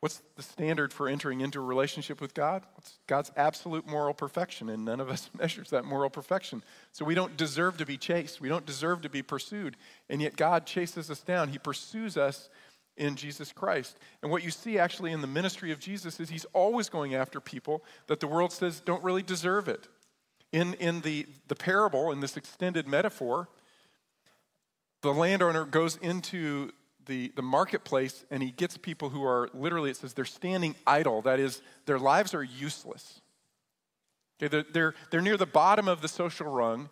What's 0.02 0.21
the 0.35 0.42
standard 0.42 0.92
for 0.92 1.06
entering 1.06 1.42
into 1.42 1.61
a 1.61 1.62
relationship 1.62 2.21
with 2.21 2.35
God? 2.35 2.64
It's 2.76 2.99
God's 3.06 3.30
absolute 3.37 3.87
moral 3.87 4.14
perfection, 4.14 4.68
and 4.68 4.85
none 4.85 4.99
of 4.99 5.09
us 5.09 5.30
measures 5.38 5.71
that 5.71 5.85
moral 5.85 6.11
perfection. 6.11 6.64
So 6.90 7.04
we 7.04 7.14
don't 7.14 7.37
deserve 7.37 7.76
to 7.76 7.87
be 7.87 7.97
chased. 7.97 8.40
We 8.40 8.49
don't 8.49 8.66
deserve 8.66 9.02
to 9.02 9.09
be 9.09 9.23
pursued. 9.23 9.76
And 10.11 10.21
yet 10.21 10.35
God 10.35 10.66
chases 10.66 11.09
us 11.09 11.21
down. 11.21 11.50
He 11.50 11.59
pursues 11.59 12.16
us 12.16 12.50
in 12.97 13.14
Jesus 13.14 13.52
Christ. 13.52 13.97
And 14.23 14.32
what 14.32 14.42
you 14.42 14.50
see 14.50 14.76
actually 14.76 15.12
in 15.12 15.21
the 15.21 15.28
ministry 15.28 15.71
of 15.71 15.78
Jesus 15.78 16.18
is 16.18 16.30
he's 16.30 16.47
always 16.47 16.88
going 16.88 17.14
after 17.14 17.38
people 17.38 17.85
that 18.09 18.18
the 18.18 18.26
world 18.26 18.50
says 18.50 18.80
don't 18.80 19.04
really 19.04 19.23
deserve 19.23 19.68
it. 19.68 19.87
In, 20.50 20.75
in 20.75 21.02
the, 21.02 21.28
the 21.47 21.54
parable, 21.54 22.11
in 22.11 22.18
this 22.18 22.37
extended 22.37 22.88
metaphor, 22.88 23.49
the 25.02 25.14
landowner 25.14 25.64
goes 25.64 25.94
into 25.94 26.73
the, 27.06 27.32
the 27.37 27.42
marketplace 27.42 28.25
and 28.30 28.42
he 28.42 28.50
gets 28.50 28.76
people 28.76 29.11
who 29.11 29.25
are 29.25 29.49
literally, 29.54 29.90
it 29.90 29.97
says 29.97 30.12
they're 30.14 30.25
standing 30.25 30.75
idle. 30.87 31.23
That 31.23 31.40
is, 31.40 31.62
their 31.87 31.99
lives 31.99 32.35
are 32.35 32.42
useless. 32.42 33.21
Okay, 34.40 34.49
they're, 34.49 34.64
they're, 34.73 34.94
they're 35.11 35.21
near 35.21 35.37
the 35.37 35.47
bottom 35.47 35.88
of 35.88 36.02
the 36.02 36.09
social 36.09 36.47
rung 36.47 36.90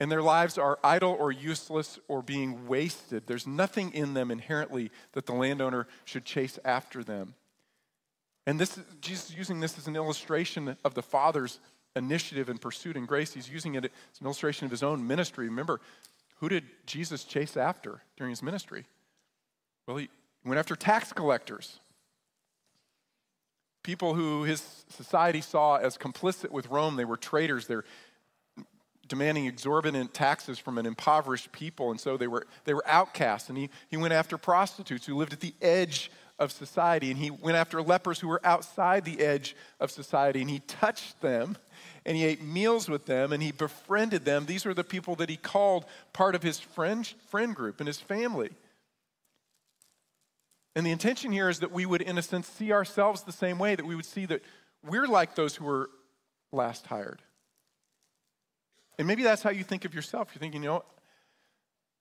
and 0.00 0.10
their 0.10 0.22
lives 0.22 0.56
are 0.56 0.78
idle 0.82 1.14
or 1.18 1.30
useless 1.30 1.98
or 2.08 2.22
being 2.22 2.66
wasted. 2.66 3.26
There's 3.26 3.46
nothing 3.46 3.92
in 3.92 4.14
them 4.14 4.30
inherently 4.30 4.90
that 5.12 5.26
the 5.26 5.34
landowner 5.34 5.86
should 6.06 6.24
chase 6.24 6.58
after 6.64 7.04
them. 7.04 7.34
And 8.46 8.58
this, 8.58 8.80
Jesus 9.02 9.36
using 9.36 9.60
this 9.60 9.76
as 9.76 9.86
an 9.86 9.96
illustration 9.96 10.76
of 10.84 10.94
the 10.94 11.02
Father's 11.02 11.60
initiative 11.94 12.48
and 12.48 12.58
pursuit 12.58 12.96
and 12.96 13.06
grace. 13.06 13.34
He's 13.34 13.50
using 13.50 13.74
it 13.74 13.84
as 13.84 14.20
an 14.20 14.24
illustration 14.24 14.64
of 14.64 14.70
his 14.70 14.82
own 14.82 15.06
ministry. 15.06 15.46
Remember, 15.46 15.82
who 16.36 16.48
did 16.48 16.64
Jesus 16.86 17.24
chase 17.24 17.56
after 17.56 18.00
during 18.16 18.30
his 18.30 18.42
ministry? 18.42 18.86
Well, 19.90 19.96
he 19.96 20.08
went 20.44 20.60
after 20.60 20.76
tax 20.76 21.12
collectors, 21.12 21.80
people 23.82 24.14
who 24.14 24.44
his 24.44 24.84
society 24.88 25.40
saw 25.40 25.78
as 25.78 25.98
complicit 25.98 26.52
with 26.52 26.68
Rome. 26.68 26.94
They 26.94 27.04
were 27.04 27.16
traitors. 27.16 27.66
They're 27.66 27.82
demanding 29.08 29.46
exorbitant 29.46 30.14
taxes 30.14 30.60
from 30.60 30.78
an 30.78 30.86
impoverished 30.86 31.50
people, 31.50 31.90
and 31.90 31.98
so 31.98 32.16
they 32.16 32.28
were, 32.28 32.46
they 32.66 32.72
were 32.72 32.86
outcasts. 32.86 33.48
And 33.48 33.58
he, 33.58 33.68
he 33.88 33.96
went 33.96 34.14
after 34.14 34.38
prostitutes 34.38 35.06
who 35.06 35.16
lived 35.16 35.32
at 35.32 35.40
the 35.40 35.54
edge 35.60 36.12
of 36.38 36.52
society, 36.52 37.10
and 37.10 37.18
he 37.18 37.32
went 37.32 37.56
after 37.56 37.82
lepers 37.82 38.20
who 38.20 38.28
were 38.28 38.40
outside 38.44 39.04
the 39.04 39.18
edge 39.18 39.56
of 39.80 39.90
society, 39.90 40.40
and 40.40 40.50
he 40.50 40.60
touched 40.60 41.20
them 41.20 41.56
and 42.06 42.16
he 42.16 42.24
ate 42.24 42.40
meals 42.40 42.88
with 42.88 43.06
them 43.06 43.32
and 43.32 43.42
he 43.42 43.50
befriended 43.50 44.24
them. 44.24 44.46
These 44.46 44.64
were 44.64 44.72
the 44.72 44.84
people 44.84 45.16
that 45.16 45.28
he 45.28 45.36
called 45.36 45.84
part 46.12 46.36
of 46.36 46.44
his 46.44 46.60
friend, 46.60 47.04
friend 47.28 47.56
group 47.56 47.80
and 47.80 47.88
his 47.88 48.00
family. 48.00 48.50
And 50.76 50.86
the 50.86 50.90
intention 50.90 51.32
here 51.32 51.48
is 51.48 51.60
that 51.60 51.72
we 51.72 51.84
would, 51.84 52.00
in 52.00 52.16
a 52.16 52.22
sense, 52.22 52.46
see 52.46 52.72
ourselves 52.72 53.22
the 53.22 53.32
same 53.32 53.58
way, 53.58 53.74
that 53.74 53.84
we 53.84 53.96
would 53.96 54.04
see 54.04 54.26
that 54.26 54.42
we're 54.86 55.06
like 55.06 55.34
those 55.34 55.56
who 55.56 55.64
were 55.64 55.90
last 56.52 56.86
hired. 56.86 57.22
And 58.98 59.06
maybe 59.06 59.22
that's 59.22 59.42
how 59.42 59.50
you 59.50 59.64
think 59.64 59.84
of 59.84 59.94
yourself. 59.94 60.28
You're 60.32 60.40
thinking, 60.40 60.62
you 60.62 60.68
know, 60.68 60.84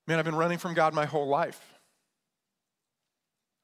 man, 0.07 0.19
I've 0.19 0.25
been 0.25 0.35
running 0.35 0.57
from 0.57 0.73
God 0.73 0.93
my 0.93 1.05
whole 1.05 1.27
life. 1.27 1.59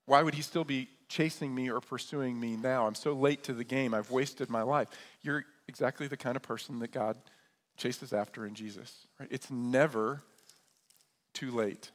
Why 0.06 0.22
would 0.22 0.36
he 0.36 0.42
still 0.42 0.64
be 0.64 0.90
chasing 1.08 1.54
me 1.54 1.70
or 1.70 1.82
pursuing 1.82 2.40
me 2.40 2.56
now? 2.56 2.88
I'm 2.88 2.96
so 2.96 3.14
late 3.14 3.44
to 3.44 3.54
the 3.54 3.64
game. 3.64 3.94
I've 3.94 4.12
wasted 4.12 4.50
my 4.50 4.62
life. 4.62 4.88
You're 5.22 5.44
exactly 5.68 6.08
the 6.08 6.18
kind 6.18 6.36
of 6.36 6.42
person 6.42 6.80
that 6.80 6.92
God 6.92 7.18
chases 7.78 8.14
after 8.14 8.46
in 8.46 8.56
Jesus. 8.56 9.06
Right? 9.20 9.30
It's 9.32 9.52
never 9.52 10.22
too 11.34 11.52
late. 11.52 11.92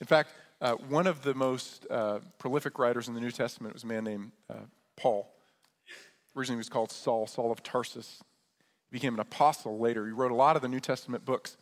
In 0.00 0.06
fact, 0.06 0.30
uh, 0.60 0.74
one 0.74 1.06
of 1.06 1.22
the 1.22 1.34
most 1.34 1.86
uh, 1.90 2.18
prolific 2.38 2.78
writers 2.78 3.08
in 3.08 3.14
the 3.14 3.20
New 3.20 3.30
Testament 3.30 3.74
was 3.74 3.84
a 3.84 3.86
man 3.86 4.04
named 4.04 4.32
uh, 4.50 4.54
Paul. 4.96 5.32
Originally, 6.36 6.56
he 6.56 6.58
was 6.58 6.68
called 6.68 6.90
Saul, 6.90 7.26
Saul 7.26 7.52
of 7.52 7.62
Tarsus. 7.62 8.22
He 8.90 8.96
became 8.96 9.14
an 9.14 9.20
apostle 9.20 9.78
later. 9.78 10.06
He 10.06 10.12
wrote 10.12 10.32
a 10.32 10.36
lot 10.36 10.56
of 10.56 10.62
the 10.62 10.68
New 10.68 10.80
Testament 10.80 11.24
books. 11.24 11.56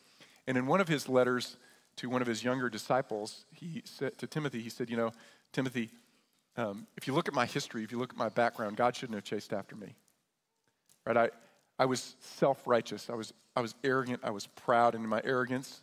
And 0.47 0.57
in 0.57 0.67
one 0.67 0.81
of 0.81 0.89
his 0.89 1.09
letters 1.09 1.57
to 1.97 2.09
one 2.09 2.23
of 2.23 2.29
his 2.29 2.45
younger 2.45 2.69
disciples, 2.69 3.47
he 3.53 3.83
said 3.85 4.17
to 4.19 4.27
Timothy, 4.27 4.61
he 4.61 4.71
said, 4.71 4.89
You 4.89 4.97
know, 4.97 5.13
Timothy, 5.53 5.91
um, 6.57 6.87
if 6.97 7.07
you 7.07 7.15
look 7.15 7.29
at 7.29 7.35
my 7.35 7.47
history, 7.47 7.85
if 7.85 7.93
you 7.93 7.99
look 7.99 8.13
at 8.13 8.19
my 8.19 8.29
background, 8.29 8.77
God 8.77 8.97
shouldn't 8.97 9.17
have 9.17 9.25
chased 9.25 9.53
after 9.53 9.77
me. 9.77 9.95
Right? 11.05 11.17
I, 11.17 11.31
I 11.79 11.85
was 11.85 12.17
self 12.21 12.67
righteous. 12.67 13.11
I 13.11 13.15
was, 13.15 13.33
I 13.55 13.61
was 13.61 13.75
arrogant. 13.85 14.21
I 14.23 14.31
was 14.31 14.47
proud. 14.47 14.95
And 14.95 15.05
in 15.05 15.11
my 15.11 15.21
arrogance, 15.25 15.83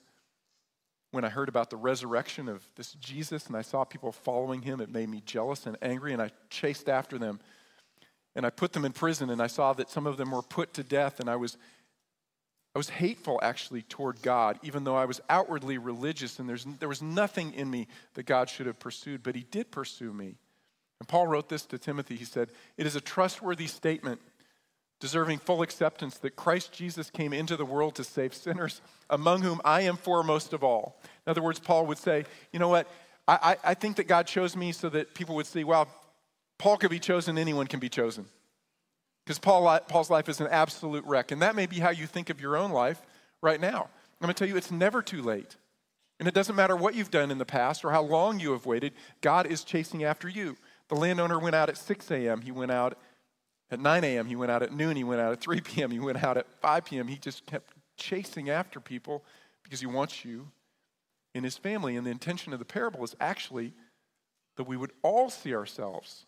when 1.14 1.24
I 1.24 1.30
heard 1.30 1.48
about 1.48 1.70
the 1.70 1.78
resurrection 1.78 2.50
of 2.50 2.68
this 2.76 2.94
Jesus 2.94 3.46
and 3.46 3.56
I 3.56 3.62
saw 3.62 3.84
people 3.84 4.12
following 4.12 4.64
him, 4.64 4.82
it 4.82 4.90
made 4.90 5.08
me 5.10 5.22
jealous 5.24 5.68
and 5.68 5.78
angry, 5.80 6.12
and 6.12 6.20
I 6.20 6.32
chased 6.50 6.90
after 6.90 7.20
them. 7.20 7.40
And 8.36 8.48
I 8.48 8.50
put 8.50 8.74
them 8.74 8.84
in 8.84 8.94
prison, 8.94 9.30
and 9.30 9.40
I 9.40 9.46
saw 9.46 9.74
that 9.74 9.92
some 9.92 10.08
of 10.08 10.18
them 10.18 10.32
were 10.32 10.42
put 10.42 10.74
to 10.74 10.82
death, 10.84 11.20
and 11.20 11.30
I 11.30 11.36
was, 11.36 11.56
I 12.74 12.80
was 12.80 12.90
hateful 12.90 13.40
actually 13.44 13.84
toward 13.84 14.24
God, 14.24 14.58
even 14.64 14.86
though 14.86 14.96
I 14.96 15.06
was 15.06 15.22
outwardly 15.30 15.78
religious, 15.78 16.40
and 16.40 16.50
there's, 16.50 16.66
there 16.80 16.90
was 16.90 17.04
nothing 17.04 17.54
in 17.54 17.70
me 17.70 17.88
that 18.16 18.26
God 18.26 18.50
should 18.50 18.66
have 18.66 18.80
pursued, 18.80 19.22
but 19.22 19.36
he 19.36 19.46
did 19.52 19.70
pursue 19.70 20.12
me. 20.12 20.38
And 21.00 21.08
Paul 21.08 21.28
wrote 21.28 21.48
this 21.48 21.68
to 21.68 21.78
Timothy. 21.78 22.16
He 22.16 22.26
said, 22.26 22.50
It 22.76 22.88
is 22.88 22.96
a 22.96 23.02
trustworthy 23.02 23.68
statement 23.68 24.20
deserving 25.04 25.38
full 25.38 25.62
acceptance 25.62 26.18
that 26.20 26.34
Christ 26.38 26.72
Jesus 26.72 27.10
came 27.10 27.34
into 27.34 27.58
the 27.58 27.66
world 27.66 27.94
to 27.96 28.06
save 28.06 28.34
sinners, 28.34 28.80
among 29.10 29.42
whom 29.42 29.60
I 29.66 29.82
am 29.82 29.98
foremost 29.98 30.54
of 30.54 30.64
all. 30.64 30.98
In 31.28 31.32
other 31.32 31.42
words, 31.42 31.60
Paul 31.60 31.88
would 31.88 31.98
say, 31.98 32.24
you 32.54 32.60
know 32.60 32.70
what? 32.70 32.88
I, 33.28 33.58
I, 33.66 33.74
think 33.74 33.98
that 33.98 34.08
God 34.08 34.28
chose 34.28 34.56
me 34.56 34.72
so 34.72 34.88
that 34.88 35.14
people 35.14 35.36
would 35.36 35.46
see, 35.46 35.66
wow, 35.66 35.90
Paul 36.58 36.78
could 36.78 36.90
be 36.90 37.00
chosen, 37.00 37.38
anyone 37.38 37.68
can 37.68 37.82
be 37.82 37.90
chosen. 37.90 38.28
Because 39.26 39.40
Paul, 39.40 39.78
Paul's 39.90 40.10
life 40.10 40.30
is 40.30 40.40
an 40.40 40.48
absolute 40.50 41.04
wreck. 41.04 41.32
And 41.32 41.42
that 41.42 41.54
may 41.54 41.66
be 41.66 41.80
how 41.80 41.90
you 41.90 42.08
think 42.08 42.30
of 42.30 42.40
your 42.40 42.56
own 42.56 42.72
life 42.72 43.02
right 43.42 43.60
now. 43.60 43.82
I'm 44.22 44.26
going 44.26 44.34
to 44.34 44.34
tell 44.34 44.48
you, 44.48 44.56
it's 44.56 44.72
never 44.72 45.02
too 45.02 45.22
late. 45.22 45.58
And 46.18 46.30
it 46.30 46.34
doesn't 46.34 46.56
matter 46.56 46.78
what 46.78 46.96
you've 46.96 47.12
done 47.12 47.30
in 47.30 47.40
the 47.40 47.46
past 47.46 47.84
or 47.84 47.92
how 47.92 48.04
long 48.04 48.40
you 48.40 48.54
have 48.54 48.66
waited, 48.66 48.94
God 49.20 49.48
is 49.48 49.66
chasing 49.66 50.06
after 50.06 50.30
you. 50.30 50.56
The 50.88 50.96
landowner 50.96 51.40
went 51.40 51.56
out 51.56 51.68
at 51.68 51.76
6 51.76 52.10
a.m., 52.10 52.40
he 52.40 52.52
went 52.52 52.72
out 52.72 52.98
at 53.74 53.80
9 53.80 54.04
a.m., 54.04 54.28
he 54.28 54.36
went 54.36 54.52
out 54.52 54.64
at 54.64 54.72
noon, 54.72 54.96
he 54.96 55.04
went 55.04 55.20
out 55.20 55.34
at 55.34 55.42
3 55.42 55.62
p.m., 55.62 55.92
he 55.92 56.00
went 56.00 56.24
out 56.24 56.38
at 56.38 56.48
5 56.62 56.86
p.m. 56.86 57.08
He 57.08 57.18
just 57.18 57.46
kept 57.46 57.74
chasing 57.98 58.50
after 58.50 58.80
people 58.80 59.24
because 59.64 59.80
he 59.80 59.88
wants 59.88 60.24
you 60.24 60.48
in 61.34 61.44
his 61.44 61.58
family. 61.58 61.96
And 61.96 62.06
the 62.06 62.12
intention 62.12 62.54
of 62.54 62.60
the 62.60 62.66
parable 62.66 63.04
is 63.04 63.16
actually 63.20 63.74
that 64.58 64.66
we 64.66 64.78
would 64.78 64.92
all 65.02 65.30
see 65.30 65.54
ourselves 65.54 66.26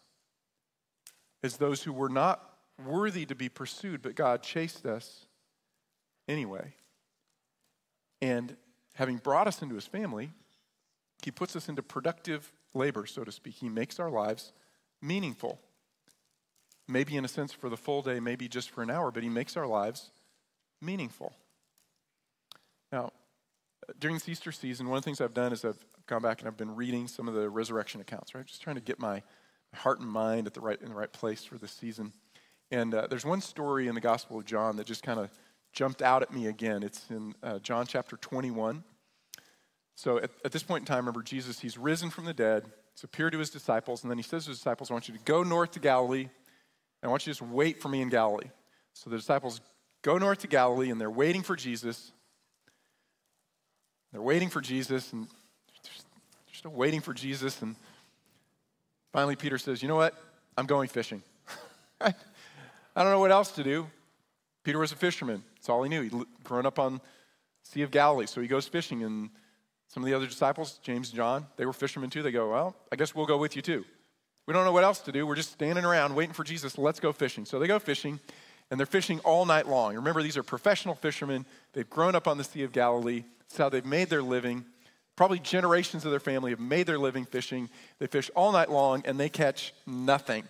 as 1.44 1.58
those 1.58 1.84
who 1.84 1.94
were 1.94 2.10
not 2.10 2.42
worthy 2.84 3.26
to 3.26 3.36
be 3.36 3.50
pursued, 3.50 4.02
but 4.02 4.16
God 4.16 4.42
chased 4.42 4.86
us 4.86 5.28
anyway. 6.28 6.74
And 8.22 8.58
having 8.96 9.18
brought 9.18 9.48
us 9.48 9.62
into 9.62 9.76
his 9.76 9.86
family, 9.86 10.32
he 11.24 11.32
puts 11.32 11.56
us 11.56 11.70
into 11.70 11.84
productive 11.84 12.52
labor, 12.74 13.06
so 13.06 13.24
to 13.24 13.32
speak. 13.32 13.56
He 13.56 13.70
makes 13.70 14.00
our 14.00 14.10
lives 14.10 14.52
meaningful 15.02 15.60
maybe 16.88 17.16
in 17.18 17.26
a 17.26 17.28
sense 17.28 17.54
for 17.54 17.70
the 17.70 17.78
full 17.78 18.02
day, 18.02 18.20
maybe 18.20 18.48
just 18.48 18.70
for 18.70 18.82
an 18.84 18.90
hour, 18.90 19.12
but 19.12 19.24
He 19.24 19.30
makes 19.30 19.58
our 19.58 19.68
lives 19.68 20.12
meaningful. 20.82 21.34
Now, 22.92 23.12
during 24.00 24.16
this 24.16 24.28
Easter 24.30 24.52
season, 24.52 24.88
one 24.88 24.98
of 24.98 25.04
the 25.04 25.06
things 25.06 25.22
I've 25.22 25.34
done 25.34 25.52
is 25.52 25.66
I've 25.66 25.84
gone 26.08 26.22
back 26.22 26.40
and 26.40 26.48
I've 26.48 26.58
been 26.58 26.76
reading 26.76 27.08
some 27.08 27.28
of 27.28 27.34
the 27.34 27.50
resurrection 27.50 28.02
accounts, 28.02 28.36
right? 28.36 28.46
Just 28.46 28.62
trying 28.62 28.76
to 28.76 28.82
get 28.82 29.00
my 29.00 29.22
heart 29.74 30.00
and 30.00 30.10
mind 30.10 30.48
at 30.48 30.54
the 30.54 30.62
right, 30.62 30.82
in 30.82 30.90
the 30.90 30.96
right 30.96 31.12
place 31.12 31.44
for 31.44 31.58
this 31.58 31.72
season. 31.72 32.14
And 32.72 32.94
uh, 32.94 33.08
there's 33.08 33.26
one 33.26 33.42
story 33.42 33.88
in 33.88 33.96
the 33.96 34.02
Gospel 34.02 34.38
of 34.38 34.46
John 34.46 34.78
that 34.78 34.88
just 34.88 35.04
kind 35.04 35.20
of 35.20 35.30
jumped 35.72 36.02
out 36.02 36.22
at 36.22 36.34
me 36.34 36.48
again. 36.48 36.84
It's 36.84 37.10
in 37.10 37.36
uh, 37.44 37.60
John 37.60 37.86
chapter 37.86 38.18
21. 38.18 38.84
So 39.96 40.18
at, 40.18 40.32
at, 40.44 40.52
this 40.52 40.64
point 40.64 40.82
in 40.82 40.86
time, 40.86 41.00
remember, 41.00 41.22
Jesus, 41.22 41.60
he's 41.60 41.78
risen 41.78 42.10
from 42.10 42.26
the 42.26 42.34
dead. 42.34 42.66
He's 42.94 43.04
appeared 43.04 43.34
to 43.34 43.40
his 43.40 43.50
disciples, 43.50 44.04
and 44.04 44.12
then 44.12 44.18
he 44.18 44.24
says 44.24 44.46
to 44.46 44.52
his 44.52 44.58
disciples, 44.58 44.90
I 44.90 44.94
want 44.94 45.08
you 45.08 45.14
to 45.14 45.24
go 45.24 45.44
north 45.44 45.72
to 45.72 45.80
Galilee. 45.80 46.30
I 47.06 47.10
want 47.10 47.28
you 47.28 47.34
to 47.34 47.40
just 47.40 47.52
wait 47.52 47.82
for 47.82 47.90
me 47.90 48.02
in 48.02 48.10
Galilee. 48.10 48.50
So 48.94 49.10
the 49.10 49.18
disciples 49.18 49.62
go 50.02 50.18
north 50.18 50.40
to 50.40 50.48
Galilee 50.48 50.90
and 50.90 51.00
they're 51.00 51.12
waiting 51.12 51.44
for 51.44 51.56
Jesus. 51.56 52.12
They're 54.12 54.22
waiting 54.22 54.50
for 54.50 54.62
Jesus 54.62 55.14
and 55.14 55.28
they're 55.28 56.54
still 56.54 56.72
waiting 56.72 57.02
for 57.02 57.14
Jesus. 57.14 57.62
And 57.62 57.76
finally, 59.12 59.36
Peter 59.36 59.58
says, 59.58 59.82
You 59.82 59.88
know 59.88 59.96
what? 59.96 60.16
I'm 60.58 60.66
going 60.66 60.88
fishing. 60.88 61.22
I 62.02 62.14
don't 62.96 63.12
know 63.12 63.20
what 63.20 63.32
else 63.32 63.52
to 63.52 63.64
do. 63.64 63.88
Peter 64.64 64.80
was 64.80 64.92
a 64.92 64.96
fisherman. 64.96 65.44
That's 65.56 65.70
all 65.70 65.84
he 65.84 65.90
knew. 65.90 66.02
He'd 66.02 66.14
grown 66.44 66.66
up 66.66 66.80
on 66.80 67.02
Sea 67.62 67.84
of 67.84 67.92
Galilee. 67.92 68.26
So 68.26 68.42
he 68.42 68.48
goes 68.48 68.68
fishing. 68.68 69.04
And 69.04 69.30
some 69.90 70.02
of 70.02 70.08
the 70.08 70.16
other 70.16 70.26
disciples, 70.26 70.80
James 70.82 71.10
and 71.10 71.18
John, 71.18 71.46
they 71.58 71.66
were 71.66 71.74
fishermen 71.74 72.10
too. 72.10 72.24
They 72.24 72.32
go, 72.32 72.50
Well, 72.50 72.76
I 72.92 72.96
guess 72.96 73.14
we'll 73.14 73.28
go 73.28 73.38
with 73.38 73.56
you 73.56 73.62
too. 73.62 73.86
We 74.48 74.54
don't 74.54 74.66
know 74.66 74.72
what 74.72 74.84
else 74.84 75.00
to 75.02 75.12
do. 75.12 75.26
We're 75.26 75.36
just 75.36 75.52
standing 75.52 75.86
around 75.86 76.14
waiting 76.16 76.34
for 76.34 76.44
Jesus. 76.44 76.78
Let's 76.78 77.00
go 77.00 77.12
fishing. 77.12 77.46
So 77.46 77.60
they 77.60 77.68
go 77.68 77.80
fishing, 77.80 78.20
and 78.70 78.80
they're 78.80 78.86
fishing 78.86 79.20
all 79.22 79.46
night 79.46 79.68
long. 79.68 79.96
Remember, 79.96 80.22
these 80.22 80.38
are 80.38 80.44
professional 80.44 80.96
fishermen. 80.96 81.46
They've 81.74 81.90
grown 81.90 82.16
up 82.16 82.28
on 82.28 82.38
the 82.38 82.44
Sea 82.44 82.64
of 82.64 82.72
Galilee. 82.72 83.24
It's 83.42 83.58
how 83.58 83.70
they've 83.70 83.86
made 83.86 84.10
their 84.10 84.22
living. 84.22 84.66
Probably 85.16 85.40
generations 85.40 86.06
of 86.06 86.12
their 86.12 86.20
family 86.20 86.52
have 86.52 86.60
made 86.60 86.88
their 86.88 87.00
living 87.00 87.26
fishing. 87.26 87.70
They 88.00 88.08
fish 88.08 88.30
all 88.36 88.52
night 88.52 88.70
long, 88.70 89.02
and 89.06 89.20
they 89.20 89.30
catch 89.30 89.74
nothing. 89.88 90.44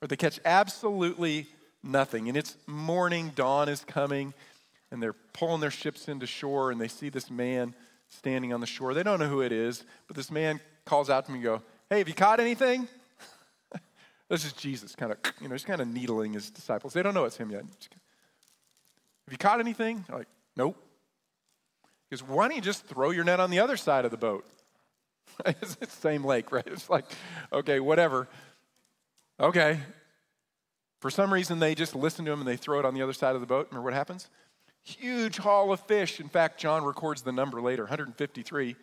Or 0.00 0.08
they 0.08 0.16
catch 0.16 0.40
absolutely 0.44 1.48
nothing. 1.82 2.28
And 2.28 2.36
it's 2.36 2.56
morning, 2.66 3.32
dawn 3.34 3.68
is 3.68 3.84
coming, 3.84 4.32
and 4.90 5.02
they're 5.02 5.14
pulling 5.32 5.60
their 5.60 5.70
ships 5.70 6.08
into 6.08 6.26
shore, 6.26 6.70
and 6.70 6.80
they 6.80 6.88
see 6.88 7.08
this 7.08 7.30
man 7.30 7.74
standing 8.08 8.52
on 8.52 8.60
the 8.60 8.66
shore. 8.66 8.94
They 8.94 9.02
don't 9.02 9.18
know 9.18 9.28
who 9.28 9.40
it 9.40 9.52
is, 9.52 9.84
but 10.06 10.16
this 10.16 10.30
man 10.30 10.60
calls 10.84 11.10
out 11.10 11.26
to 11.26 11.32
me 11.32 11.38
and 11.38 11.44
go, 11.44 11.62
Hey, 11.88 11.98
have 11.98 12.08
you 12.08 12.14
caught 12.14 12.40
anything? 12.40 12.88
this 14.28 14.44
is 14.44 14.52
Jesus 14.52 14.96
kind 14.96 15.12
of, 15.12 15.18
you 15.40 15.48
know, 15.48 15.54
just 15.54 15.66
kind 15.66 15.80
of 15.80 15.86
needling 15.86 16.32
his 16.32 16.50
disciples. 16.50 16.92
They 16.92 17.02
don't 17.02 17.14
know 17.14 17.24
it's 17.26 17.36
him 17.36 17.50
yet. 17.50 17.62
Have 17.62 19.32
you 19.32 19.38
caught 19.38 19.60
anything? 19.60 20.04
They're 20.08 20.18
like, 20.18 20.28
nope. 20.56 20.76
Because 22.10 22.26
why 22.26 22.48
don't 22.48 22.56
you 22.56 22.62
just 22.62 22.86
throw 22.86 23.10
your 23.10 23.22
net 23.22 23.38
on 23.38 23.50
the 23.50 23.60
other 23.60 23.76
side 23.76 24.04
of 24.04 24.10
the 24.10 24.16
boat? 24.16 24.44
it's 25.46 25.76
the 25.76 25.86
same 25.86 26.24
lake, 26.24 26.50
right? 26.50 26.66
It's 26.66 26.90
like, 26.90 27.04
okay, 27.52 27.78
whatever. 27.78 28.26
Okay. 29.38 29.78
For 31.00 31.10
some 31.10 31.32
reason, 31.32 31.60
they 31.60 31.76
just 31.76 31.94
listen 31.94 32.24
to 32.24 32.32
him 32.32 32.40
and 32.40 32.48
they 32.48 32.56
throw 32.56 32.80
it 32.80 32.84
on 32.84 32.94
the 32.94 33.02
other 33.02 33.12
side 33.12 33.36
of 33.36 33.40
the 33.40 33.46
boat. 33.46 33.68
Remember 33.70 33.84
what 33.84 33.94
happens? 33.94 34.28
Huge 34.82 35.36
haul 35.36 35.72
of 35.72 35.80
fish. 35.80 36.18
In 36.18 36.28
fact, 36.28 36.58
John 36.58 36.84
records 36.84 37.22
the 37.22 37.32
number 37.32 37.60
later 37.60 37.84
153. 37.84 38.74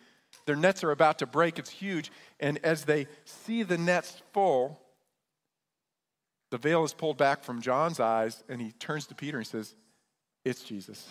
Their 0.46 0.56
nets 0.56 0.84
are 0.84 0.90
about 0.90 1.18
to 1.20 1.26
break, 1.26 1.58
it's 1.58 1.70
huge. 1.70 2.10
And 2.40 2.58
as 2.64 2.84
they 2.84 3.06
see 3.24 3.62
the 3.62 3.78
nets 3.78 4.22
full, 4.32 4.80
the 6.50 6.58
veil 6.58 6.84
is 6.84 6.94
pulled 6.94 7.16
back 7.16 7.42
from 7.42 7.60
John's 7.60 8.00
eyes, 8.00 8.44
and 8.48 8.60
he 8.60 8.72
turns 8.72 9.06
to 9.08 9.14
Peter 9.14 9.38
and 9.38 9.46
says, 9.46 9.74
It's 10.44 10.62
Jesus. 10.62 11.08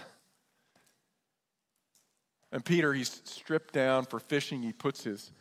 And 2.52 2.64
Peter, 2.64 2.94
he's 2.94 3.22
stripped 3.26 3.74
down 3.74 4.06
for 4.06 4.20
fishing. 4.20 4.62
He 4.62 4.72
puts 4.72 5.04
his 5.04 5.32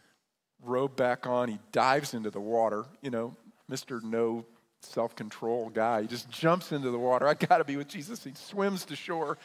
robe 0.62 0.96
back 0.96 1.26
on. 1.26 1.48
He 1.48 1.58
dives 1.70 2.14
into 2.14 2.30
the 2.30 2.40
water. 2.40 2.86
You 3.02 3.10
know, 3.10 3.36
Mr. 3.70 4.02
No 4.02 4.46
self 4.80 5.14
control 5.14 5.68
guy. 5.68 6.02
He 6.02 6.08
just 6.08 6.30
jumps 6.30 6.72
into 6.72 6.90
the 6.90 6.98
water. 6.98 7.28
I 7.28 7.34
got 7.34 7.58
to 7.58 7.64
be 7.64 7.76
with 7.76 7.88
Jesus. 7.88 8.24
He 8.24 8.32
swims 8.34 8.86
to 8.86 8.96
shore. 8.96 9.38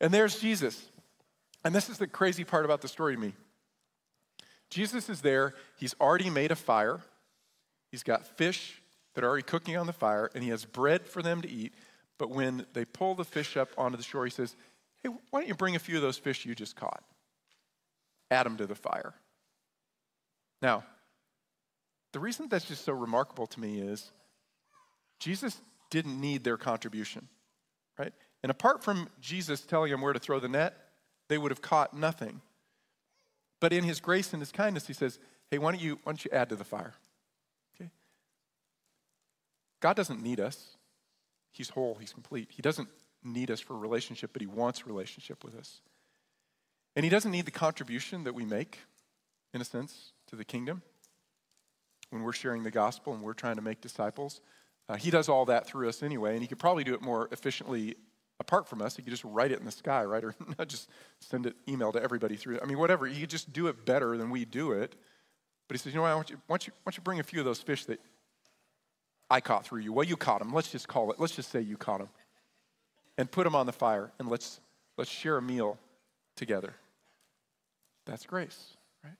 And 0.00 0.12
there's 0.12 0.40
Jesus. 0.40 0.90
And 1.64 1.74
this 1.74 1.88
is 1.88 1.98
the 1.98 2.06
crazy 2.06 2.44
part 2.44 2.64
about 2.64 2.80
the 2.80 2.88
story 2.88 3.14
to 3.14 3.20
me. 3.20 3.34
Jesus 4.72 5.10
is 5.10 5.20
there. 5.20 5.52
He's 5.76 5.94
already 6.00 6.30
made 6.30 6.50
a 6.50 6.56
fire. 6.56 7.00
He's 7.90 8.02
got 8.02 8.26
fish 8.26 8.80
that 9.14 9.22
are 9.22 9.28
already 9.28 9.42
cooking 9.42 9.76
on 9.76 9.86
the 9.86 9.92
fire, 9.92 10.30
and 10.34 10.42
he 10.42 10.48
has 10.48 10.64
bread 10.64 11.06
for 11.06 11.20
them 11.20 11.42
to 11.42 11.50
eat. 11.50 11.74
But 12.18 12.30
when 12.30 12.64
they 12.72 12.86
pull 12.86 13.14
the 13.14 13.24
fish 13.24 13.58
up 13.58 13.68
onto 13.76 13.98
the 13.98 14.02
shore, 14.02 14.24
he 14.24 14.30
says, 14.30 14.56
Hey, 15.02 15.10
why 15.30 15.40
don't 15.40 15.48
you 15.48 15.54
bring 15.54 15.76
a 15.76 15.78
few 15.78 15.96
of 15.96 16.02
those 16.02 16.16
fish 16.16 16.46
you 16.46 16.54
just 16.54 16.74
caught? 16.74 17.02
Add 18.30 18.46
them 18.46 18.56
to 18.56 18.66
the 18.66 18.74
fire. 18.74 19.12
Now, 20.62 20.84
the 22.12 22.20
reason 22.20 22.48
that's 22.48 22.64
just 22.64 22.86
so 22.86 22.94
remarkable 22.94 23.46
to 23.48 23.60
me 23.60 23.78
is 23.78 24.10
Jesus 25.20 25.60
didn't 25.90 26.18
need 26.18 26.44
their 26.44 26.56
contribution, 26.56 27.28
right? 27.98 28.14
And 28.42 28.50
apart 28.50 28.82
from 28.82 29.10
Jesus 29.20 29.60
telling 29.60 29.90
them 29.90 30.00
where 30.00 30.14
to 30.14 30.18
throw 30.18 30.40
the 30.40 30.48
net, 30.48 30.74
they 31.28 31.36
would 31.36 31.50
have 31.50 31.60
caught 31.60 31.94
nothing. 31.94 32.40
But 33.62 33.72
in 33.72 33.84
his 33.84 34.00
grace 34.00 34.32
and 34.32 34.42
his 34.42 34.50
kindness, 34.50 34.88
he 34.88 34.92
says, 34.92 35.20
Hey, 35.48 35.58
why 35.58 35.70
don't 35.70 35.80
you, 35.80 36.00
why 36.02 36.10
don't 36.10 36.24
you 36.24 36.32
add 36.32 36.48
to 36.48 36.56
the 36.56 36.64
fire? 36.64 36.94
Okay? 37.76 37.90
God 39.78 39.94
doesn't 39.94 40.20
need 40.20 40.40
us. 40.40 40.76
He's 41.52 41.68
whole, 41.68 41.96
he's 42.00 42.12
complete. 42.12 42.48
He 42.50 42.60
doesn't 42.60 42.88
need 43.22 43.52
us 43.52 43.60
for 43.60 43.74
a 43.74 43.78
relationship, 43.78 44.30
but 44.32 44.42
he 44.42 44.48
wants 44.48 44.84
relationship 44.84 45.44
with 45.44 45.54
us. 45.54 45.80
And 46.96 47.04
he 47.04 47.08
doesn't 47.08 47.30
need 47.30 47.44
the 47.44 47.52
contribution 47.52 48.24
that 48.24 48.34
we 48.34 48.44
make, 48.44 48.80
in 49.54 49.60
a 49.60 49.64
sense, 49.64 50.10
to 50.26 50.34
the 50.34 50.44
kingdom 50.44 50.82
when 52.10 52.24
we're 52.24 52.32
sharing 52.32 52.64
the 52.64 52.70
gospel 52.72 53.14
and 53.14 53.22
we're 53.22 53.32
trying 53.32 53.56
to 53.56 53.62
make 53.62 53.80
disciples. 53.80 54.40
Uh, 54.88 54.96
he 54.96 55.12
does 55.12 55.28
all 55.28 55.44
that 55.44 55.68
through 55.68 55.88
us 55.88 56.02
anyway, 56.02 56.32
and 56.32 56.42
he 56.42 56.48
could 56.48 56.58
probably 56.58 56.82
do 56.82 56.94
it 56.94 57.00
more 57.00 57.28
efficiently 57.30 57.94
apart 58.42 58.68
from 58.68 58.82
us. 58.82 58.98
You 58.98 59.04
could 59.04 59.12
just 59.12 59.24
write 59.24 59.52
it 59.52 59.60
in 59.60 59.64
the 59.64 59.72
sky, 59.72 60.04
right? 60.04 60.22
Or 60.24 60.34
not 60.58 60.68
just 60.68 60.88
send 61.20 61.46
it 61.46 61.56
email 61.68 61.92
to 61.92 62.02
everybody 62.02 62.36
through. 62.36 62.60
I 62.60 62.66
mean, 62.66 62.78
whatever. 62.78 63.06
You 63.06 63.20
could 63.20 63.30
just 63.30 63.52
do 63.52 63.68
it 63.68 63.86
better 63.86 64.16
than 64.18 64.30
we 64.30 64.44
do 64.44 64.72
it. 64.72 64.94
But 65.68 65.76
he 65.76 65.78
says, 65.78 65.94
you 65.94 65.98
know 65.98 66.02
what? 66.02 66.10
I 66.10 66.14
want 66.16 66.30
you, 66.30 66.36
why, 66.46 66.54
don't 66.54 66.66
you, 66.66 66.72
why 66.82 66.90
don't 66.90 66.96
you 66.98 67.02
bring 67.02 67.20
a 67.20 67.22
few 67.22 67.38
of 67.38 67.46
those 67.46 67.60
fish 67.62 67.86
that 67.86 68.00
I 69.30 69.40
caught 69.40 69.64
through 69.64 69.80
you? 69.80 69.92
Well, 69.92 70.04
you 70.04 70.16
caught 70.16 70.40
them. 70.40 70.52
Let's 70.52 70.70
just 70.70 70.88
call 70.88 71.10
it. 71.12 71.20
Let's 71.20 71.34
just 71.34 71.50
say 71.50 71.60
you 71.60 71.76
caught 71.76 72.00
them. 72.00 72.08
And 73.16 73.30
put 73.30 73.44
them 73.44 73.54
on 73.54 73.66
the 73.66 73.72
fire, 73.72 74.10
and 74.18 74.28
let's, 74.28 74.58
let's 74.96 75.10
share 75.10 75.36
a 75.36 75.42
meal 75.42 75.78
together. 76.34 76.74
That's 78.06 78.24
grace, 78.24 78.76
right? 79.04 79.12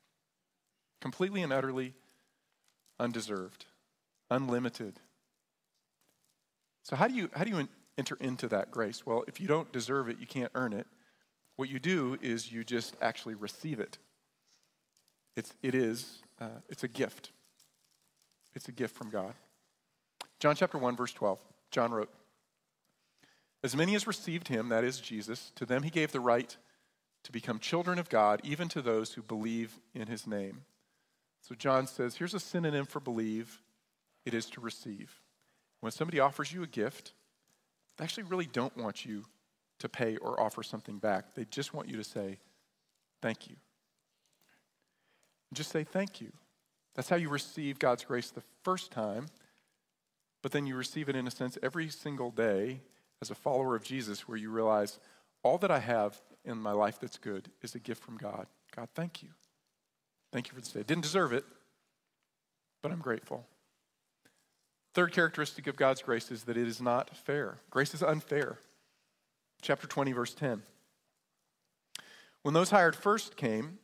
Completely 1.00 1.42
and 1.42 1.52
utterly 1.52 1.92
undeserved, 2.98 3.66
unlimited. 4.30 4.98
So, 6.84 6.96
how 6.96 7.06
do 7.06 7.14
you, 7.14 7.28
how 7.34 7.44
do 7.44 7.50
you 7.50 7.68
enter 7.98 8.16
into 8.20 8.48
that 8.48 8.70
grace? 8.70 9.04
Well, 9.06 9.24
if 9.28 9.40
you 9.40 9.46
don't 9.46 9.72
deserve 9.72 10.08
it, 10.08 10.18
you 10.18 10.26
can't 10.26 10.52
earn 10.54 10.72
it. 10.72 10.86
What 11.56 11.68
you 11.68 11.78
do 11.78 12.18
is 12.22 12.50
you 12.50 12.64
just 12.64 12.96
actually 13.00 13.34
receive 13.34 13.80
it. 13.80 13.98
It's, 15.36 15.54
it 15.62 15.74
is, 15.74 16.22
uh, 16.40 16.60
it's 16.68 16.84
a 16.84 16.88
gift. 16.88 17.30
It's 18.54 18.68
a 18.68 18.72
gift 18.72 18.94
from 18.94 19.10
God. 19.10 19.34
John 20.40 20.56
chapter 20.56 20.78
1, 20.78 20.96
verse 20.96 21.12
12, 21.12 21.38
John 21.70 21.92
wrote, 21.92 22.12
As 23.62 23.76
many 23.76 23.94
as 23.94 24.06
received 24.06 24.48
him, 24.48 24.68
that 24.70 24.84
is 24.84 25.00
Jesus, 25.00 25.52
to 25.56 25.64
them 25.64 25.82
he 25.82 25.90
gave 25.90 26.12
the 26.12 26.20
right 26.20 26.56
to 27.24 27.32
become 27.32 27.58
children 27.58 27.98
of 27.98 28.08
God, 28.08 28.40
even 28.42 28.68
to 28.68 28.82
those 28.82 29.12
who 29.12 29.22
believe 29.22 29.78
in 29.94 30.08
his 30.08 30.26
name. 30.26 30.62
So 31.40 31.54
John 31.54 31.86
says, 31.86 32.16
here's 32.16 32.34
a 32.34 32.40
synonym 32.40 32.86
for 32.86 33.00
believe 33.00 33.62
it 34.24 34.34
is 34.34 34.46
to 34.50 34.60
receive. 34.60 35.20
When 35.80 35.92
somebody 35.92 36.20
offers 36.20 36.52
you 36.52 36.62
a 36.62 36.68
gift, 36.68 37.12
they 37.96 38.04
actually 38.04 38.24
really 38.24 38.46
don't 38.46 38.76
want 38.76 39.04
you 39.04 39.24
to 39.78 39.88
pay 39.88 40.16
or 40.16 40.40
offer 40.40 40.62
something 40.62 40.98
back. 40.98 41.34
They 41.34 41.44
just 41.44 41.74
want 41.74 41.88
you 41.88 41.96
to 41.96 42.04
say, 42.04 42.38
thank 43.20 43.48
you. 43.48 43.56
just 45.52 45.70
say 45.70 45.84
thank 45.84 46.20
you. 46.20 46.32
That's 46.94 47.08
how 47.08 47.16
you 47.16 47.28
receive 47.28 47.78
God's 47.78 48.04
grace 48.04 48.30
the 48.30 48.42
first 48.62 48.90
time, 48.90 49.26
but 50.42 50.52
then 50.52 50.66
you 50.66 50.76
receive 50.76 51.08
it 51.08 51.16
in 51.16 51.26
a 51.26 51.30
sense 51.30 51.56
every 51.62 51.88
single 51.88 52.30
day 52.30 52.80
as 53.20 53.30
a 53.30 53.34
follower 53.34 53.74
of 53.74 53.82
Jesus, 53.82 54.28
where 54.28 54.36
you 54.36 54.50
realize 54.50 54.98
all 55.42 55.58
that 55.58 55.70
I 55.70 55.78
have 55.78 56.20
in 56.44 56.58
my 56.58 56.72
life 56.72 56.98
that's 57.00 57.18
good 57.18 57.50
is 57.62 57.74
a 57.74 57.78
gift 57.78 58.02
from 58.02 58.16
God. 58.16 58.46
God, 58.74 58.88
thank 58.94 59.22
you. 59.22 59.28
Thank 60.32 60.48
you 60.48 60.54
for 60.54 60.60
this 60.60 60.70
day. 60.70 60.82
Didn't 60.82 61.02
deserve 61.02 61.32
it, 61.32 61.44
but 62.82 62.90
I'm 62.90 63.00
grateful. 63.00 63.46
Third 64.94 65.12
characteristic 65.12 65.66
of 65.66 65.76
God's 65.76 66.02
grace 66.02 66.30
is 66.30 66.44
that 66.44 66.56
it 66.56 66.68
is 66.68 66.80
not 66.80 67.16
fair. 67.16 67.58
Grace 67.70 67.94
is 67.94 68.02
unfair. 68.02 68.58
Chapter 69.62 69.86
20, 69.86 70.12
verse 70.12 70.34
10. 70.34 70.62
When 72.42 72.54
those 72.54 72.70
hired 72.70 72.96
first 72.96 73.36
came, 73.36 73.78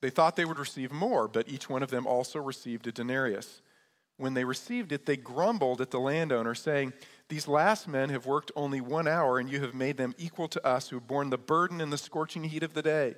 they 0.00 0.10
thought 0.10 0.34
they 0.34 0.44
would 0.44 0.58
receive 0.58 0.90
more, 0.90 1.28
but 1.28 1.48
each 1.48 1.68
one 1.68 1.82
of 1.82 1.90
them 1.90 2.06
also 2.06 2.40
received 2.40 2.86
a 2.86 2.92
denarius. 2.92 3.60
When 4.16 4.34
they 4.34 4.44
received 4.44 4.92
it, 4.92 5.06
they 5.06 5.16
grumbled 5.16 5.80
at 5.80 5.90
the 5.90 6.00
landowner, 6.00 6.54
saying, 6.54 6.92
These 7.28 7.46
last 7.46 7.86
men 7.86 8.10
have 8.10 8.26
worked 8.26 8.50
only 8.56 8.80
one 8.80 9.06
hour, 9.06 9.38
and 9.38 9.48
you 9.48 9.60
have 9.60 9.74
made 9.74 9.96
them 9.96 10.14
equal 10.18 10.48
to 10.48 10.66
us 10.66 10.88
who 10.88 10.96
have 10.96 11.06
borne 11.06 11.30
the 11.30 11.38
burden 11.38 11.80
in 11.80 11.90
the 11.90 11.98
scorching 11.98 12.44
heat 12.44 12.62
of 12.62 12.74
the 12.74 12.82
day. 12.82 13.14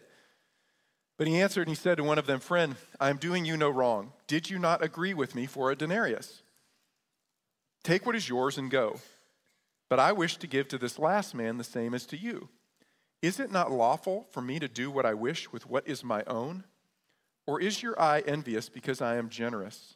But 1.16 1.26
he 1.26 1.40
answered 1.40 1.62
and 1.62 1.70
he 1.70 1.74
said 1.74 1.96
to 1.98 2.04
one 2.04 2.18
of 2.18 2.26
them, 2.26 2.40
Friend, 2.40 2.76
I 3.00 3.08
am 3.08 3.18
doing 3.18 3.44
you 3.44 3.56
no 3.56 3.70
wrong. 3.70 4.12
Did 4.26 4.50
you 4.50 4.58
not 4.58 4.82
agree 4.82 5.14
with 5.14 5.34
me 5.34 5.46
for 5.46 5.70
a 5.70 5.76
denarius? 5.76 6.42
Take 7.84 8.06
what 8.06 8.16
is 8.16 8.28
yours 8.28 8.58
and 8.58 8.70
go. 8.70 8.98
But 9.88 10.00
I 10.00 10.12
wish 10.12 10.38
to 10.38 10.46
give 10.46 10.66
to 10.68 10.78
this 10.78 10.98
last 10.98 11.34
man 11.34 11.58
the 11.58 11.64
same 11.64 11.94
as 11.94 12.06
to 12.06 12.16
you. 12.16 12.48
Is 13.22 13.38
it 13.38 13.52
not 13.52 13.70
lawful 13.70 14.26
for 14.30 14.40
me 14.40 14.58
to 14.58 14.68
do 14.68 14.90
what 14.90 15.06
I 15.06 15.14
wish 15.14 15.52
with 15.52 15.68
what 15.68 15.86
is 15.86 16.02
my 16.02 16.24
own? 16.26 16.64
Or 17.46 17.60
is 17.60 17.82
your 17.82 18.00
eye 18.00 18.22
envious 18.26 18.68
because 18.68 19.00
I 19.00 19.16
am 19.16 19.28
generous? 19.28 19.94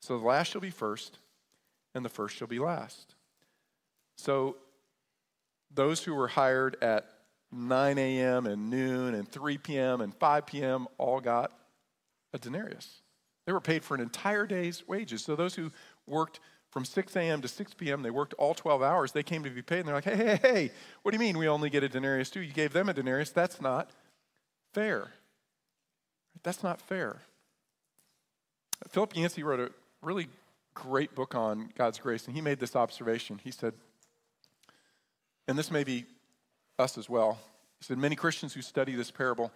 So 0.00 0.18
the 0.18 0.26
last 0.26 0.50
shall 0.50 0.60
be 0.60 0.70
first, 0.70 1.18
and 1.94 2.04
the 2.04 2.10
first 2.10 2.36
shall 2.36 2.48
be 2.48 2.58
last. 2.58 3.14
So 4.16 4.56
those 5.72 6.02
who 6.04 6.14
were 6.14 6.28
hired 6.28 6.76
at 6.82 7.06
9 7.52 7.98
a.m. 7.98 8.46
and 8.46 8.70
noon 8.70 9.14
and 9.14 9.28
3 9.28 9.58
p.m. 9.58 10.00
and 10.00 10.14
5 10.14 10.46
p.m. 10.46 10.86
all 10.98 11.20
got 11.20 11.52
a 12.32 12.38
denarius. 12.38 13.02
They 13.46 13.52
were 13.52 13.60
paid 13.60 13.84
for 13.84 13.94
an 13.94 14.00
entire 14.00 14.46
day's 14.46 14.86
wages. 14.88 15.22
So 15.22 15.36
those 15.36 15.54
who 15.54 15.70
worked 16.06 16.40
from 16.74 16.84
6 16.84 17.14
a.m. 17.14 17.40
to 17.40 17.46
6 17.46 17.74
p.m., 17.74 18.02
they 18.02 18.10
worked 18.10 18.34
all 18.34 18.52
12 18.52 18.82
hours. 18.82 19.12
They 19.12 19.22
came 19.22 19.44
to 19.44 19.50
be 19.50 19.62
paid, 19.62 19.78
and 19.78 19.88
they're 19.88 19.94
like, 19.94 20.04
hey, 20.04 20.16
hey, 20.16 20.38
hey, 20.42 20.70
what 21.02 21.12
do 21.12 21.14
you 21.14 21.20
mean 21.20 21.38
we 21.38 21.46
only 21.46 21.70
get 21.70 21.84
a 21.84 21.88
denarius 21.88 22.30
too? 22.30 22.40
You 22.40 22.52
gave 22.52 22.72
them 22.72 22.88
a 22.88 22.92
denarius. 22.92 23.30
That's 23.30 23.60
not 23.60 23.90
fair. 24.72 25.12
That's 26.42 26.64
not 26.64 26.80
fair. 26.80 27.22
Philip 28.88 29.16
Yancey 29.16 29.44
wrote 29.44 29.60
a 29.60 29.70
really 30.02 30.26
great 30.74 31.14
book 31.14 31.36
on 31.36 31.70
God's 31.78 32.00
grace, 32.00 32.26
and 32.26 32.34
he 32.34 32.42
made 32.42 32.58
this 32.58 32.74
observation. 32.74 33.40
He 33.44 33.52
said, 33.52 33.74
and 35.46 35.56
this 35.56 35.70
may 35.70 35.84
be 35.84 36.06
us 36.76 36.98
as 36.98 37.08
well. 37.08 37.38
He 37.78 37.84
said, 37.84 37.98
Many 37.98 38.16
Christians 38.16 38.52
who 38.52 38.62
study 38.62 38.96
this 38.96 39.12
parable 39.12 39.52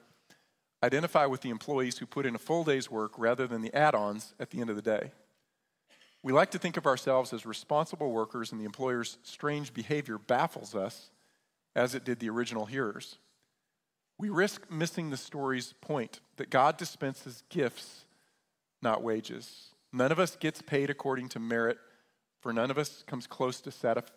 identify 0.85 1.27
with 1.27 1.41
the 1.41 1.51
employees 1.51 1.99
who 1.99 2.07
put 2.07 2.27
in 2.27 2.37
a 2.37 2.39
full 2.39 2.63
day's 2.63 2.89
work 2.89 3.11
rather 3.19 3.49
than 3.49 3.63
the 3.63 3.75
add 3.75 3.97
ons 3.97 4.35
at 4.39 4.51
the 4.51 4.61
end 4.61 4.71
of 4.71 4.77
the 4.77 4.83
day. 4.83 5.11
We 6.29 6.35
like 6.35 6.51
to 6.51 6.59
think 6.59 6.77
of 6.77 6.85
ourselves 6.85 7.33
as 7.33 7.47
responsible 7.47 8.11
workers, 8.11 8.53
and 8.53 8.61
the 8.61 8.67
employer's 8.67 9.17
strange 9.23 9.73
behavior 9.73 10.19
baffles 10.19 10.75
us, 10.75 11.09
as 11.75 11.95
it 11.95 12.05
did 12.05 12.21
the 12.21 12.29
original 12.29 12.67
hearers. 12.67 13.17
We 14.19 14.29
risk 14.29 14.71
missing 14.71 15.09
the 15.09 15.17
story's 15.17 15.73
point 15.81 16.21
that 16.37 16.51
God 16.51 16.77
dispenses 16.77 17.45
gifts, 17.49 18.05
not 18.83 19.03
wages. 19.03 19.69
None 19.91 20.13
of 20.13 20.19
us 20.19 20.37
gets 20.37 20.61
paid 20.61 20.91
according 20.91 21.31
to 21.31 21.39
merit, 21.39 21.79
for 22.43 22.53
none 22.53 22.71
of 22.71 22.77
us 22.77 23.03
comes 23.07 23.27
close 23.27 23.63
to 23.63 23.71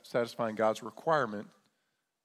satisfying 0.04 0.56
God's 0.56 0.84
requirement 0.84 1.47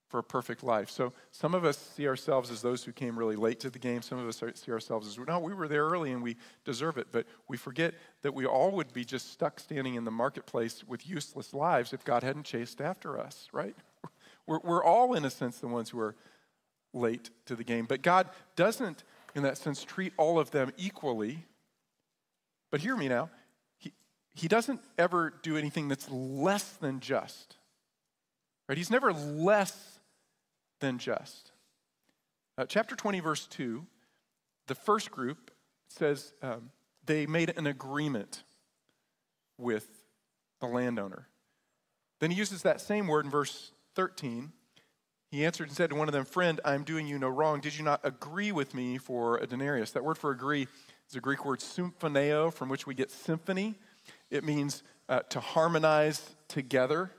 for 0.09 0.19
a 0.19 0.23
perfect 0.23 0.63
life. 0.63 0.89
So 0.89 1.13
some 1.33 1.55
of 1.55 1.65
us 1.65 1.77
see 1.77 2.07
ourselves 2.07 2.51
as 2.51 2.63
those 2.63 2.85
who 2.85 2.93
came 2.93 3.19
really 3.19 3.37
late 3.37 3.59
to 3.61 3.71
the 3.71 3.79
game. 3.79 4.03
Some 4.03 4.19
of 4.19 4.29
us 4.29 4.43
see 4.55 4.71
ourselves 4.71 5.07
as, 5.09 5.19
no, 5.27 5.39
we 5.39 5.53
were 5.53 5.69
there 5.69 5.85
early 5.85 6.13
and 6.13 6.23
we 6.23 6.37
deserve 6.65 6.97
it. 6.97 7.09
But 7.11 7.27
we 7.49 7.57
forget 7.57 7.95
that 8.23 8.33
we 8.33 8.47
all 8.47 8.71
would 8.73 8.93
be 8.93 9.05
just 9.05 9.33
stuck 9.33 9.59
standing 9.59 9.95
in 9.95 10.05
the 10.05 10.11
marketplace 10.11 10.85
with 10.87 11.09
useless 11.09 11.53
lives 11.53 11.93
if 11.93 12.05
God 12.05 12.23
hadn't 12.23 12.45
chased 12.45 12.81
after 12.81 13.19
us, 13.19 13.49
right? 13.53 13.75
We're, 14.47 14.61
we're 14.63 14.85
all, 14.85 15.15
in 15.15 15.25
a 15.25 15.31
sense, 15.31 15.59
the 15.59 15.67
ones 15.67 15.91
who 15.91 15.99
are 15.99 16.15
late 16.95 17.31
to 17.47 17.57
the 17.57 17.65
game. 17.65 17.85
But 17.85 18.01
God 18.01 18.29
doesn't, 18.55 19.03
in 19.35 19.43
that 19.43 19.59
sense, 19.59 19.83
treat 19.83 20.13
all 20.17 20.39
of 20.39 20.53
them 20.53 20.71
equally. 20.77 21.45
But 22.71 22.81
hear 22.81 22.97
me 22.97 23.09
now. 23.09 23.29
He, 23.77 23.93
he 24.35 24.47
doesn't 24.47 24.81
ever 24.99 25.35
do 25.43 25.57
anything 25.57 25.89
that's 25.89 26.09
less 26.09 26.63
than 26.75 27.01
just. 27.01 27.57
Right? 28.69 28.79
He's 28.79 28.91
never 28.91 29.13
less 29.13 29.96
than 30.81 30.99
just. 30.99 31.53
Uh, 32.59 32.65
chapter 32.67 32.97
20, 32.97 33.21
verse 33.21 33.47
2, 33.47 33.87
the 34.67 34.75
first 34.75 35.11
group 35.11 35.51
says 35.89 36.33
um, 36.43 36.71
they 37.05 37.27
made 37.27 37.53
an 37.57 37.67
agreement 37.67 38.43
with 39.59 39.87
the 40.61 40.67
landowner. 40.67 41.29
Then 42.21 42.31
he 42.31 42.37
uses 42.37 42.63
that 42.63 42.81
same 42.81 43.07
word 43.07 43.25
in 43.25 43.31
verse 43.31 43.73
13. 43.95 44.53
He 45.31 45.45
answered 45.45 45.69
and 45.69 45.77
said 45.77 45.91
to 45.91 45.97
one 45.97 46.09
of 46.09 46.15
them, 46.15 46.25
Friend, 46.25 46.61
I'm 46.65 46.83
doing 46.83 47.07
you 47.07 47.19
no 47.19 47.29
wrong. 47.29 47.61
Did 47.61 47.77
you 47.77 47.85
not 47.85 48.01
agree 48.05 48.53
with 48.53 48.75
me 48.75 48.97
for 48.97 49.39
a 49.39 49.47
denarius? 49.47 49.91
That 49.93 50.05
word 50.05 50.19
for 50.19 50.31
agree 50.31 50.67
is 51.09 51.17
a 51.17 51.21
Greek 51.21 51.45
word 51.45 51.61
symphoneo, 51.61 52.53
from 52.53 52.69
which 52.69 52.87
we 52.87 52.95
get 52.95 53.11
symphony. 53.11 53.75
It 54.31 54.45
means 54.45 54.83
uh, 55.09 55.21
to 55.31 55.41
harmonize 55.41 56.35
together. 56.49 57.11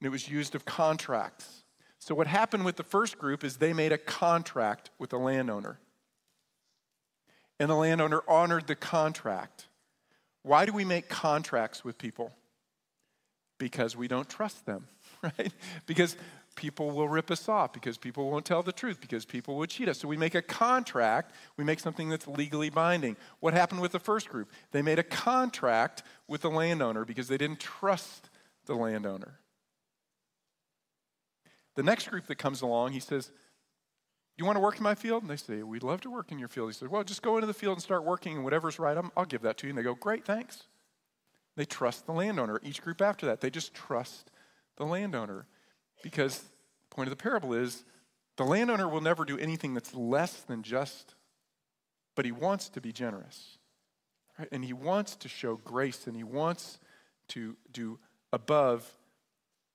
and 0.00 0.06
it 0.06 0.10
was 0.10 0.28
used 0.28 0.54
of 0.54 0.64
contracts. 0.64 1.61
So, 2.04 2.16
what 2.16 2.26
happened 2.26 2.64
with 2.64 2.74
the 2.74 2.82
first 2.82 3.16
group 3.16 3.44
is 3.44 3.58
they 3.58 3.72
made 3.72 3.92
a 3.92 3.96
contract 3.96 4.90
with 4.98 5.10
the 5.10 5.20
landowner. 5.20 5.78
And 7.60 7.70
the 7.70 7.76
landowner 7.76 8.22
honored 8.26 8.66
the 8.66 8.74
contract. 8.74 9.68
Why 10.42 10.66
do 10.66 10.72
we 10.72 10.84
make 10.84 11.08
contracts 11.08 11.84
with 11.84 11.98
people? 11.98 12.32
Because 13.56 13.96
we 13.96 14.08
don't 14.08 14.28
trust 14.28 14.66
them, 14.66 14.88
right? 15.22 15.52
Because 15.86 16.16
people 16.56 16.90
will 16.90 17.08
rip 17.08 17.30
us 17.30 17.48
off, 17.48 17.72
because 17.72 17.98
people 17.98 18.28
won't 18.28 18.46
tell 18.46 18.64
the 18.64 18.72
truth, 18.72 19.00
because 19.00 19.24
people 19.24 19.54
will 19.54 19.66
cheat 19.66 19.88
us. 19.88 20.00
So 20.00 20.08
we 20.08 20.16
make 20.16 20.34
a 20.34 20.42
contract, 20.42 21.32
we 21.56 21.62
make 21.62 21.78
something 21.78 22.08
that's 22.08 22.26
legally 22.26 22.68
binding. 22.68 23.16
What 23.38 23.54
happened 23.54 23.80
with 23.80 23.92
the 23.92 24.00
first 24.00 24.28
group? 24.28 24.50
They 24.72 24.82
made 24.82 24.98
a 24.98 25.04
contract 25.04 26.02
with 26.26 26.40
the 26.40 26.50
landowner 26.50 27.04
because 27.04 27.28
they 27.28 27.38
didn't 27.38 27.60
trust 27.60 28.28
the 28.66 28.74
landowner. 28.74 29.38
The 31.74 31.82
next 31.82 32.08
group 32.08 32.26
that 32.26 32.36
comes 32.36 32.62
along, 32.62 32.92
he 32.92 33.00
says, 33.00 33.30
You 34.36 34.44
want 34.44 34.56
to 34.56 34.60
work 34.60 34.76
in 34.76 34.82
my 34.82 34.94
field? 34.94 35.22
And 35.22 35.30
they 35.30 35.36
say, 35.36 35.62
We'd 35.62 35.82
love 35.82 36.00
to 36.02 36.10
work 36.10 36.30
in 36.30 36.38
your 36.38 36.48
field. 36.48 36.68
He 36.68 36.74
says, 36.74 36.88
Well, 36.88 37.04
just 37.04 37.22
go 37.22 37.36
into 37.36 37.46
the 37.46 37.54
field 37.54 37.74
and 37.74 37.82
start 37.82 38.04
working, 38.04 38.36
and 38.36 38.44
whatever's 38.44 38.78
right, 38.78 38.96
i 38.96 39.00
will 39.00 39.26
give 39.26 39.42
that 39.42 39.56
to 39.58 39.66
you. 39.66 39.70
And 39.70 39.78
they 39.78 39.82
go, 39.82 39.94
Great, 39.94 40.24
thanks. 40.24 40.64
They 41.56 41.64
trust 41.64 42.06
the 42.06 42.12
landowner. 42.12 42.60
Each 42.62 42.80
group 42.80 43.02
after 43.02 43.26
that, 43.26 43.40
they 43.40 43.50
just 43.50 43.74
trust 43.74 44.30
the 44.76 44.84
landowner. 44.84 45.46
Because 46.02 46.38
the 46.38 46.94
point 46.94 47.08
of 47.08 47.16
the 47.16 47.22
parable 47.22 47.52
is 47.54 47.84
the 48.36 48.44
landowner 48.44 48.88
will 48.88 49.00
never 49.00 49.24
do 49.24 49.38
anything 49.38 49.74
that's 49.74 49.94
less 49.94 50.40
than 50.42 50.62
just, 50.62 51.14
but 52.14 52.24
he 52.24 52.32
wants 52.32 52.68
to 52.70 52.80
be 52.80 52.92
generous. 52.92 53.58
Right? 54.38 54.48
And 54.50 54.64
he 54.64 54.72
wants 54.72 55.14
to 55.16 55.28
show 55.28 55.56
grace 55.56 56.06
and 56.06 56.16
he 56.16 56.24
wants 56.24 56.78
to 57.28 57.56
do 57.70 57.98
above 58.32 58.90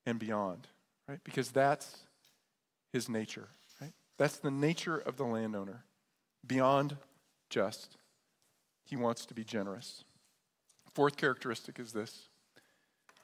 and 0.06 0.18
beyond 0.18 0.68
right? 1.08 1.20
Because 1.24 1.52
that's 1.52 1.98
his 2.92 3.10
nature, 3.10 3.48
right? 3.82 3.94
That's 4.18 4.38
the 4.38 4.52
nature 4.52 4.98
of 4.98 5.18
the 5.18 5.24
landowner. 5.24 5.84
Beyond 6.46 6.98
just, 7.50 7.98
he 8.84 8.96
wants 8.96 9.26
to 9.26 9.34
be 9.34 9.44
generous. 9.44 10.04
Fourth 10.94 11.18
characteristic 11.18 11.80
is 11.80 11.92
this 11.92 12.30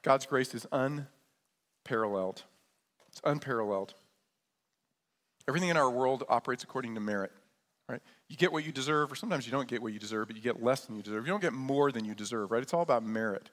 God's 0.02 0.26
grace 0.26 0.54
is 0.54 0.68
unparalleled. 0.72 2.44
It's 3.08 3.22
unparalleled. 3.24 3.94
Everything 5.48 5.70
in 5.70 5.78
our 5.78 5.90
world 5.90 6.24
operates 6.30 6.64
according 6.64 6.96
to 6.96 7.02
merit, 7.02 7.32
right? 7.90 8.02
You 8.30 8.38
get 8.38 8.52
what 8.52 8.66
you 8.66 8.72
deserve, 8.72 9.12
or 9.12 9.16
sometimes 9.16 9.46
you 9.46 9.52
don't 9.52 9.68
get 9.68 9.82
what 9.82 9.94
you 9.94 10.00
deserve, 10.00 10.28
but 10.28 10.36
you 10.36 10.42
get 10.42 10.64
less 10.64 10.86
than 10.86 10.96
you 10.96 11.04
deserve. 11.04 11.26
You 11.26 11.34
don't 11.34 11.42
get 11.42 11.54
more 11.54 11.92
than 11.92 12.06
you 12.06 12.16
deserve, 12.16 12.52
right? 12.52 12.64
It's 12.64 12.74
all 12.74 12.82
about 12.82 13.04
merit. 13.04 13.50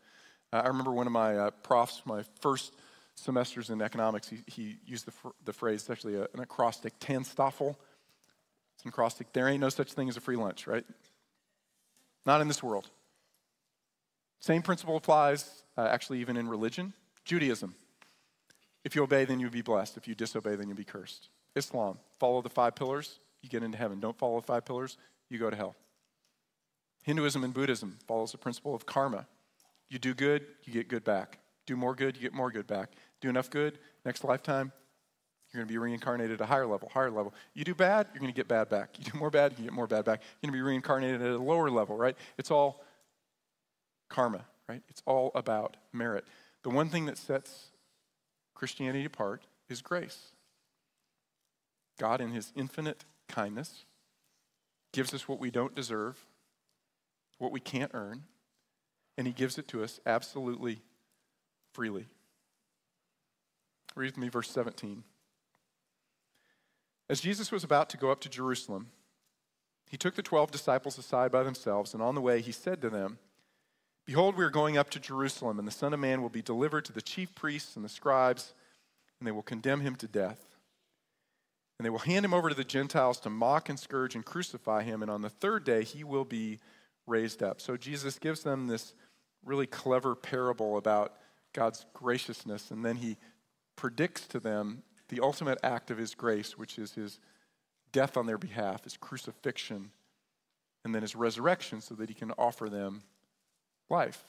Uh, 0.53 0.63
I 0.65 0.69
remember 0.69 0.93
one 0.93 1.07
of 1.07 1.13
my 1.13 1.37
uh, 1.37 1.51
profs, 1.51 2.03
my 2.05 2.25
first 2.41 2.75
semesters 3.21 3.71
in 3.71 3.83
economics, 3.83 4.29
he, 4.29 4.39
he 4.47 4.77
used 4.87 5.07
the, 5.07 5.13
the 5.45 5.53
phrase, 5.53 5.83
it's 5.83 5.91
actually 5.91 6.17
a, 6.17 6.23
an 6.35 6.41
acrostic, 6.41 6.99
TANSTAAFL. 6.99 7.77
It's 8.75 8.85
an 8.85 8.89
acrostic. 8.89 9.33
There 9.33 9.49
ain't 9.49 9.61
no 9.61 9.69
such 9.69 9.93
thing 9.93 10.09
as 10.09 10.17
a 10.17 10.21
free 10.21 10.37
lunch, 10.37 10.67
right? 10.67 10.85
Not 12.25 12.41
in 12.41 12.49
this 12.49 12.63
world. 12.63 12.89
Same 14.41 14.63
principle 14.63 14.97
applies, 14.97 15.63
uh, 15.77 15.83
actually, 15.83 16.21
even 16.21 16.37
in 16.37 16.49
religion. 16.49 16.95
Judaism. 17.25 17.75
If 18.85 18.97
you 18.97 19.03
obey, 19.03 19.27
then 19.27 19.39
you'll 19.39 19.51
be 19.51 19.61
blessed. 19.61 19.99
If 19.99 20.09
you 20.09 20.15
disobey, 20.15 20.57
then 20.57 20.69
you'll 20.69 20.77
be 20.77 20.85
cursed. 20.85 21.29
Islam. 21.55 21.99
Follow 22.19 22.41
the 22.41 22.49
five 22.49 22.75
pillars, 22.75 23.19
you 23.43 23.49
get 23.49 23.63
into 23.63 23.77
heaven. 23.77 24.01
Don't 24.01 24.19
follow 24.19 24.41
the 24.41 24.47
five 24.47 24.65
pillars, 24.65 24.97
you 25.29 25.39
go 25.39 25.51
to 25.51 25.57
hell. 25.57 25.77
Hinduism 27.03 27.45
and 27.45 27.55
Buddhism 27.55 27.99
follows 28.07 28.33
the 28.33 28.39
principle 28.39 28.75
of 28.75 28.87
karma. 28.87 29.27
You 29.89 29.99
do 29.99 30.15
good, 30.15 30.47
you 30.65 30.73
get 30.73 30.89
good 30.89 31.05
back. 31.05 31.39
Do 31.67 31.77
more 31.77 31.95
good, 31.95 32.17
you 32.17 32.23
get 32.23 32.33
more 32.33 32.51
good 32.51 32.67
back. 32.67 32.91
Do 33.21 33.29
enough 33.29 33.51
good, 33.51 33.79
next 34.05 34.25
lifetime, 34.25 34.73
you're 35.53 35.61
going 35.61 35.69
to 35.69 35.73
be 35.73 35.79
reincarnated 35.79 36.41
at 36.41 36.45
a 36.45 36.47
higher 36.47 36.67
level, 36.67 36.89
higher 36.93 37.11
level. 37.11 37.35
You 37.55 37.65
do 37.65 37.75
bad, 37.75 38.07
you're 38.13 38.21
going 38.21 38.33
to 38.33 38.37
get 38.37 38.47
bad 38.47 38.69
back. 38.69 38.91
You 38.99 39.05
do 39.05 39.19
more 39.19 39.31
bad, 39.31 39.55
you 39.59 39.65
get 39.65 39.73
more 39.73 39.89
bad 39.89 40.05
back. 40.05 40.21
You're 40.41 40.51
going 40.51 40.59
to 40.59 40.65
be 40.65 40.69
reincarnated 40.69 41.21
at 41.21 41.31
a 41.33 41.39
lower 41.39 41.71
level, 41.71 41.97
right? 41.97 42.17
It's 42.39 42.51
all 42.51 42.85
karma, 44.09 44.45
right? 44.69 44.83
It's 44.89 45.03
all 45.07 45.33
about 45.35 45.77
merit. 45.93 46.25
The 46.63 46.71
one 46.71 46.89
thing 46.89 47.07
that 47.07 47.19
sets 47.19 47.71
Christianity 48.55 49.05
apart 49.05 49.43
is 49.69 49.83
grace. 49.83 50.33
God, 51.99 52.21
in 52.21 52.31
his 52.31 52.53
infinite 52.55 53.05
kindness, 53.29 53.85
gives 54.93 55.13
us 55.13 55.27
what 55.27 55.41
we 55.41 55.51
don't 55.51 55.75
deserve, 55.75 56.25
what 57.39 57.53
we 57.53 57.61
can't 57.61 57.91
earn, 57.93 58.25
and 59.19 59.27
he 59.27 59.33
gives 59.33 59.59
it 59.59 59.67
to 59.69 59.83
us 59.83 60.01
absolutely 60.07 60.81
freely. 61.73 62.07
Read 63.97 64.07
with 64.07 64.19
me 64.19 64.29
verse 64.29 64.51
17. 64.51 65.05
As 67.09 67.21
Jesus 67.21 67.51
was 67.51 67.65
about 67.65 67.91
to 67.91 67.97
go 67.97 68.11
up 68.11 68.21
to 68.21 68.29
Jerusalem, 68.29 68.91
he 69.91 69.97
took 69.97 70.15
the 70.15 70.23
twelve 70.23 70.53
disciples 70.53 70.97
aside 70.97 71.33
by 71.33 71.43
themselves, 71.43 71.93
and 71.93 72.03
on 72.03 72.15
the 72.15 72.21
way 72.21 72.41
he 72.41 72.53
said 72.53 72.81
to 72.83 72.91
them, 72.91 73.19
Behold, 74.07 74.37
we 74.37 74.45
are 74.45 74.51
going 74.51 74.79
up 74.79 74.91
to 74.91 75.01
Jerusalem, 75.01 75.59
and 75.59 75.67
the 75.67 75.73
Son 75.73 75.93
of 75.93 75.99
Man 75.99 76.23
will 76.23 76.29
be 76.29 76.43
delivered 76.43 76.85
to 76.85 76.93
the 76.93 77.03
chief 77.03 77.35
priests 77.35 77.75
and 77.75 77.85
the 77.85 77.89
scribes, 77.89 78.55
and 79.19 79.27
they 79.27 79.33
will 79.33 79.43
condemn 79.43 79.81
him 79.81 79.97
to 79.97 80.07
death. 80.07 80.47
And 81.79 81.87
they 81.87 81.91
will 81.91 81.99
hand 81.99 82.25
him 82.25 82.35
over 82.35 82.49
to 82.49 82.55
the 82.55 82.63
Gentiles 82.63 83.19
to 83.21 83.31
mock 83.31 83.69
and 83.69 83.79
scourge 83.79 84.15
and 84.15 84.25
crucify 84.25 84.85
him, 84.85 85.03
and 85.03 85.11
on 85.11 85.23
the 85.23 85.31
third 85.31 85.65
day 85.65 85.83
he 85.83 86.05
will 86.05 86.25
be 86.25 86.61
raised 87.09 87.43
up. 87.43 87.61
So 87.61 87.77
Jesus 87.77 88.21
gives 88.21 88.45
them 88.45 88.69
this 88.69 88.95
really 89.45 89.67
clever 89.67 90.15
parable 90.15 90.77
about 90.77 91.15
God's 91.53 91.85
graciousness, 91.93 92.71
and 92.71 92.85
then 92.85 92.97
he 92.97 93.17
predicts 93.81 94.27
to 94.27 94.39
them 94.39 94.83
the 95.09 95.21
ultimate 95.21 95.59
act 95.65 95.91
of 95.91 95.97
his 95.97 96.15
grace, 96.15 96.59
which 96.59 96.79
is 96.79 96.93
his 96.93 97.19
death 97.93 98.19
on 98.19 98.27
their 98.27 98.37
behalf, 98.37 98.85
his 98.85 98.99
crucifixion, 98.99 99.91
and 100.85 100.95
then 100.95 101.01
his 101.01 101.17
resurrection 101.17 101.81
so 101.81 101.95
that 101.95 102.11
he 102.11 102.15
can 102.15 102.31
offer 102.33 102.69
them 102.69 103.03
life. 103.89 104.23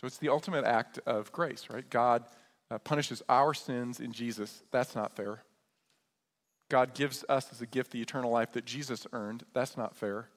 So 0.00 0.06
it's 0.06 0.18
the 0.18 0.30
ultimate 0.30 0.64
act 0.64 0.98
of 1.06 1.30
grace, 1.30 1.68
right? 1.70 1.88
God 1.88 2.24
uh, 2.72 2.78
punishes 2.78 3.22
our 3.28 3.54
sins 3.54 4.00
in 4.00 4.12
Jesus. 4.12 4.64
That's 4.72 4.96
not 4.96 5.14
fair. 5.14 5.42
God 6.68 6.92
gives 6.92 7.24
us 7.28 7.52
as 7.52 7.60
a 7.60 7.66
gift 7.66 7.92
the 7.92 8.02
eternal 8.02 8.32
life 8.32 8.52
that 8.52 8.64
Jesus 8.64 9.06
earned. 9.12 9.44
That's 9.54 9.76
not 9.76 9.94
fair. 9.94 10.28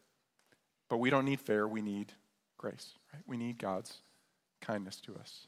But 0.88 0.98
we 0.98 1.10
don't 1.10 1.26
need 1.26 1.42
fair, 1.42 1.68
we 1.68 1.82
need 1.82 2.14
grace, 2.60 2.94
right? 3.12 3.24
We 3.26 3.38
need 3.38 3.58
God's 3.58 3.98
kindness 4.62 4.98
to 5.02 5.16
us. 5.16 5.48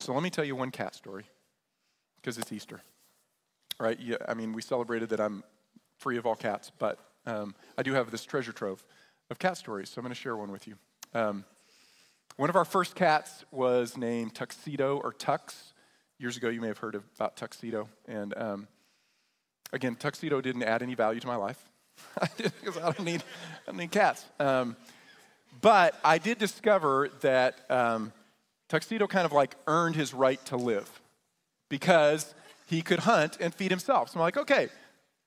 So 0.00 0.14
let 0.14 0.22
me 0.22 0.30
tell 0.30 0.44
you 0.44 0.56
one 0.56 0.70
cat 0.70 0.94
story, 0.94 1.24
because 2.16 2.38
it's 2.38 2.50
Easter. 2.52 2.80
Right? 3.78 4.00
Yeah, 4.00 4.16
I 4.26 4.32
mean, 4.34 4.54
we 4.54 4.62
celebrated 4.62 5.10
that 5.10 5.20
I'm 5.20 5.44
free 5.98 6.16
of 6.16 6.24
all 6.26 6.34
cats, 6.34 6.72
but 6.78 6.98
um, 7.26 7.54
I 7.76 7.82
do 7.82 7.92
have 7.92 8.10
this 8.10 8.24
treasure 8.24 8.52
trove 8.52 8.84
of 9.30 9.38
cat 9.38 9.58
stories, 9.58 9.90
so 9.90 9.98
I'm 9.98 10.04
going 10.04 10.14
to 10.14 10.20
share 10.20 10.36
one 10.36 10.50
with 10.50 10.66
you. 10.66 10.76
Um, 11.12 11.44
one 12.36 12.48
of 12.48 12.56
our 12.56 12.64
first 12.64 12.94
cats 12.94 13.44
was 13.50 13.98
named 13.98 14.34
Tuxedo 14.34 14.96
or 14.96 15.12
Tux. 15.12 15.72
Years 16.18 16.38
ago, 16.38 16.48
you 16.48 16.62
may 16.62 16.68
have 16.68 16.78
heard 16.78 16.94
of, 16.94 17.04
about 17.16 17.36
Tuxedo. 17.36 17.88
And 18.08 18.32
um, 18.38 18.68
again, 19.72 19.96
Tuxedo 19.96 20.40
didn't 20.40 20.62
add 20.62 20.82
any 20.82 20.94
value 20.94 21.20
to 21.20 21.26
my 21.26 21.36
life 21.36 21.62
because 22.38 22.78
I 22.78 22.92
don't 22.92 23.04
need, 23.04 23.22
I 23.22 23.72
don't 23.72 23.76
need 23.76 23.90
cats. 23.90 24.24
Um, 24.38 24.76
but 25.60 25.94
I 26.02 26.16
did 26.16 26.38
discover 26.38 27.10
that 27.20 27.70
um, 27.70 28.12
Tuxedo 28.70 29.06
kind 29.06 29.26
of 29.26 29.32
like 29.32 29.56
earned 29.66 29.96
his 29.96 30.14
right 30.14 30.42
to 30.46 30.56
live 30.56 30.88
because 31.68 32.34
he 32.66 32.80
could 32.80 33.00
hunt 33.00 33.36
and 33.40 33.52
feed 33.52 33.70
himself. 33.70 34.08
So 34.08 34.14
I'm 34.14 34.22
like, 34.22 34.38
okay, 34.38 34.68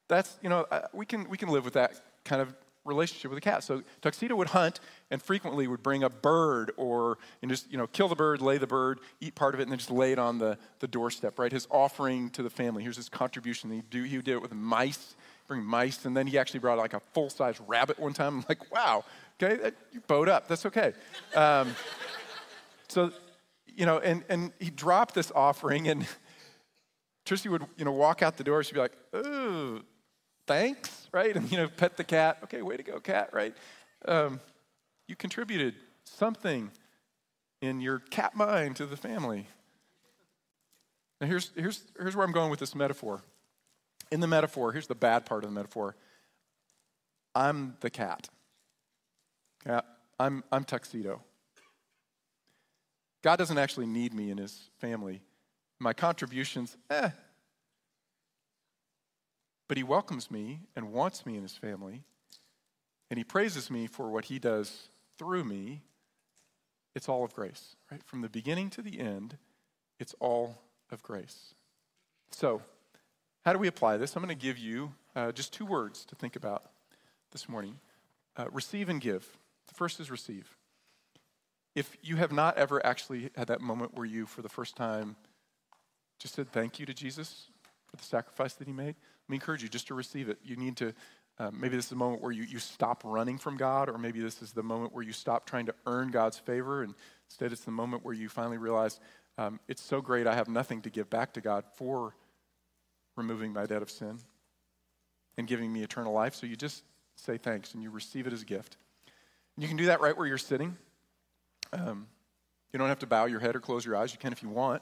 that's, 0.08 0.38
you 0.41 0.49
know, 0.49 0.65
uh, 0.71 0.88
we, 0.93 1.06
can, 1.06 1.29
we 1.29 1.38
can 1.38 1.49
live 1.49 1.65
with 1.65 1.75
that 1.75 2.01
kind 2.23 2.41
of 2.41 2.56
relationship 2.86 3.29
with 3.29 3.38
a 3.38 3.41
cat. 3.41 3.63
So 3.63 3.84
Tuxedo 4.01 4.36
would 4.36 4.49
hunt 4.49 4.79
and 5.12 5.21
frequently 5.21 5.67
would 5.67 5.84
bring 5.84 6.03
a 6.03 6.10
bird 6.10 6.71
or 6.77 7.17
and 7.41 7.51
just, 7.51 7.69
you 7.69 7.77
know, 7.77 7.88
kill 7.88 8.08
the 8.08 8.15
bird, 8.15 8.41
lay 8.41 8.58
the 8.58 8.67
bird, 8.67 8.99
eat 9.19 9.36
part 9.36 9.53
of 9.53 9.60
it, 9.60 9.63
and 9.63 9.71
then 9.71 9.77
just 9.77 9.91
lay 9.91 10.13
it 10.13 10.19
on 10.19 10.38
the, 10.38 10.58
the 10.79 10.88
doorstep, 10.88 11.38
right? 11.38 11.51
His 11.51 11.67
offering 11.69 12.29
to 12.32 12.43
the 12.43 12.49
family. 12.49 12.82
Here's 12.82 12.97
his 12.97 13.10
contribution. 13.10 13.71
He, 13.71 13.82
do, 13.89 14.03
he 14.03 14.17
did 14.17 14.29
it 14.29 14.41
with 14.41 14.53
mice, 14.53 15.15
bring 15.49 15.63
mice, 15.63 16.06
and 16.06 16.15
then 16.15 16.27
he 16.27 16.38
actually 16.38 16.62
brought 16.62 16.77
like 16.77 16.93
a 16.93 17.01
full-size 17.13 17.60
rabbit 17.67 17.99
one 17.99 18.13
time. 18.13 18.39
I'm 18.39 18.45
like, 18.47 18.71
wow, 18.71 19.03
okay, 19.41 19.62
that, 19.62 19.75
you 19.91 20.01
bowed 20.08 20.29
up. 20.29 20.47
That's 20.47 20.65
okay. 20.65 20.93
Um, 21.36 21.75
so 22.88 23.12
you 23.75 23.86
know, 23.86 23.99
and, 23.99 24.23
and 24.29 24.51
he 24.59 24.69
dropped 24.69 25.15
this 25.15 25.31
offering, 25.33 25.88
and 25.88 26.05
Tristy 27.25 27.49
would, 27.49 27.65
you 27.77 27.86
know, 27.86 27.91
walk 27.91 28.21
out 28.21 28.38
the 28.38 28.43
door. 28.43 28.63
She'd 28.63 28.73
be 28.73 28.79
like, 28.79 28.97
"Ooh, 29.15 29.81
thanks," 30.47 31.07
right? 31.12 31.36
And 31.36 31.51
you 31.51 31.57
know, 31.57 31.67
pet 31.67 31.97
the 31.97 32.03
cat. 32.03 32.39
Okay, 32.43 32.62
way 32.62 32.77
to 32.77 32.83
go, 32.83 32.99
cat, 32.99 33.29
right? 33.33 33.55
Um, 34.05 34.39
you 35.07 35.15
contributed 35.15 35.75
something 36.03 36.71
in 37.62 37.81
your 37.81 37.99
cat 37.99 38.36
mind 38.36 38.75
to 38.75 38.86
the 38.86 38.97
family. 38.97 39.47
Now, 41.21 41.27
here's, 41.27 41.51
here's, 41.55 41.81
here's 41.97 42.15
where 42.15 42.25
I'm 42.25 42.33
going 42.33 42.49
with 42.49 42.59
this 42.59 42.75
metaphor. 42.75 43.21
In 44.12 44.19
the 44.19 44.27
metaphor, 44.27 44.73
here's 44.73 44.88
the 44.88 44.95
bad 44.95 45.25
part 45.25 45.43
of 45.43 45.49
the 45.49 45.55
metaphor 45.55 45.95
I'm 47.33 47.77
the 47.79 47.89
cat. 47.89 48.27
Yeah, 49.65 49.81
I'm, 50.19 50.43
I'm 50.51 50.65
tuxedo. 50.65 51.21
God 53.23 53.38
doesn't 53.38 53.57
actually 53.57 53.88
need 53.88 54.13
me 54.13 54.29
in 54.29 54.38
his 54.38 54.69
family. 54.77 55.21
My 55.79 55.93
contributions, 55.93 56.77
eh. 56.89 57.09
But 59.67 59.77
he 59.77 59.83
welcomes 59.83 60.29
me 60.29 60.59
and 60.75 60.91
wants 60.91 61.25
me 61.25 61.36
in 61.38 61.41
his 61.41 61.55
family, 61.55 62.03
and 63.09 63.17
he 63.17 63.23
praises 63.23 63.71
me 63.71 63.88
for 63.88 64.12
what 64.12 64.25
he 64.25 64.39
does 64.39 64.89
through 65.17 65.45
me. 65.45 65.81
It's 66.95 67.09
all 67.09 67.23
of 67.23 67.33
grace, 67.33 67.75
right? 67.89 68.03
From 68.03 68.21
the 68.21 68.29
beginning 68.29 68.69
to 68.71 68.81
the 68.81 68.99
end, 68.99 69.38
it's 69.99 70.13
all 70.19 70.59
of 70.91 71.01
grace. 71.01 71.55
So, 72.29 72.62
how 73.45 73.53
do 73.53 73.59
we 73.59 73.67
apply 73.67 73.97
this? 73.97 74.15
I'm 74.15 74.23
going 74.23 74.38
to 74.38 74.41
give 74.41 74.57
you 74.57 74.93
uh, 75.15 75.31
just 75.31 75.53
two 75.53 75.65
words 75.65 76.05
to 76.05 76.15
think 76.15 76.36
about 76.36 76.63
this 77.31 77.49
morning 77.49 77.79
uh, 78.38 78.45
receive 78.51 78.89
and 78.89 78.99
give. 79.01 79.38
The 79.67 79.73
first 79.73 79.99
is 79.99 80.12
receive. 80.12 80.57
If 81.75 81.97
you 82.01 82.17
have 82.17 82.31
not 82.31 82.57
ever 82.57 82.86
actually 82.86 83.31
had 83.36 83.47
that 83.47 83.62
moment 83.62 83.95
where 83.95 84.05
you, 84.05 84.25
for 84.25 84.41
the 84.41 84.49
first 84.49 84.75
time, 84.75 85.15
just 86.19 86.36
said 86.36 86.51
thank 86.51 86.79
you 86.79 86.86
to 86.86 86.93
Jesus 86.93 87.47
for 87.88 87.97
the 87.97 88.03
sacrifice 88.03 88.53
that 88.55 88.67
he 88.67 88.73
made, 88.73 88.95
let 88.95 89.29
me 89.29 89.36
encourage 89.36 89.63
you 89.63 89.69
just 89.69 89.88
to 89.88 89.93
receive 89.93 90.29
it. 90.29 90.38
You 90.43 90.55
need 90.55 90.77
to, 90.77 90.93
uh, 91.39 91.51
maybe 91.51 91.75
this 91.75 91.86
is 91.86 91.89
the 91.89 91.95
moment 91.95 92.21
where 92.21 92.31
you, 92.31 92.43
you 92.43 92.59
stop 92.59 93.01
running 93.03 93.38
from 93.38 93.57
God, 93.57 93.89
or 93.89 93.97
maybe 93.97 94.19
this 94.19 94.41
is 94.41 94.51
the 94.51 94.63
moment 94.63 94.93
where 94.93 95.03
you 95.03 95.13
stop 95.13 95.45
trying 95.45 95.65
to 95.65 95.75
earn 95.88 96.12
God's 96.12 96.38
favor, 96.38 96.83
and 96.83 96.93
instead 97.27 97.51
it's 97.51 97.63
the 97.63 97.71
moment 97.71 98.05
where 98.05 98.13
you 98.13 98.29
finally 98.29 98.57
realize 98.57 98.99
um, 99.38 99.59
it's 99.67 99.81
so 99.81 99.99
great 99.99 100.27
I 100.27 100.36
have 100.36 100.47
nothing 100.47 100.81
to 100.83 100.89
give 100.89 101.09
back 101.09 101.33
to 101.33 101.41
God 101.41 101.63
for 101.75 102.15
removing 103.15 103.51
my 103.51 103.65
debt 103.65 103.81
of 103.81 103.89
sin 103.89 104.19
and 105.38 105.47
giving 105.47 105.73
me 105.73 105.83
eternal 105.83 106.13
life. 106.13 106.36
So 106.36 106.45
you 106.45 106.55
just 106.55 106.83
say 107.15 107.38
thanks 107.38 107.73
and 107.73 107.81
you 107.81 107.89
receive 107.89 108.27
it 108.27 108.33
as 108.33 108.41
a 108.41 108.45
gift. 108.45 108.77
And 109.55 109.63
you 109.63 109.67
can 109.67 109.77
do 109.77 109.88
that 109.88 110.01
right 110.01 110.15
where 110.15 110.27
you're 110.27 110.38
sitting. 110.38 110.77
Um, 111.73 112.07
you 112.71 112.79
don't 112.79 112.88
have 112.88 112.99
to 112.99 113.07
bow 113.07 113.25
your 113.25 113.39
head 113.39 113.55
or 113.55 113.59
close 113.59 113.86
your 113.86 113.95
eyes. 113.95 114.13
You 114.13 114.19
can 114.19 114.31
if 114.31 114.41
you 114.41 114.49
want. 114.49 114.81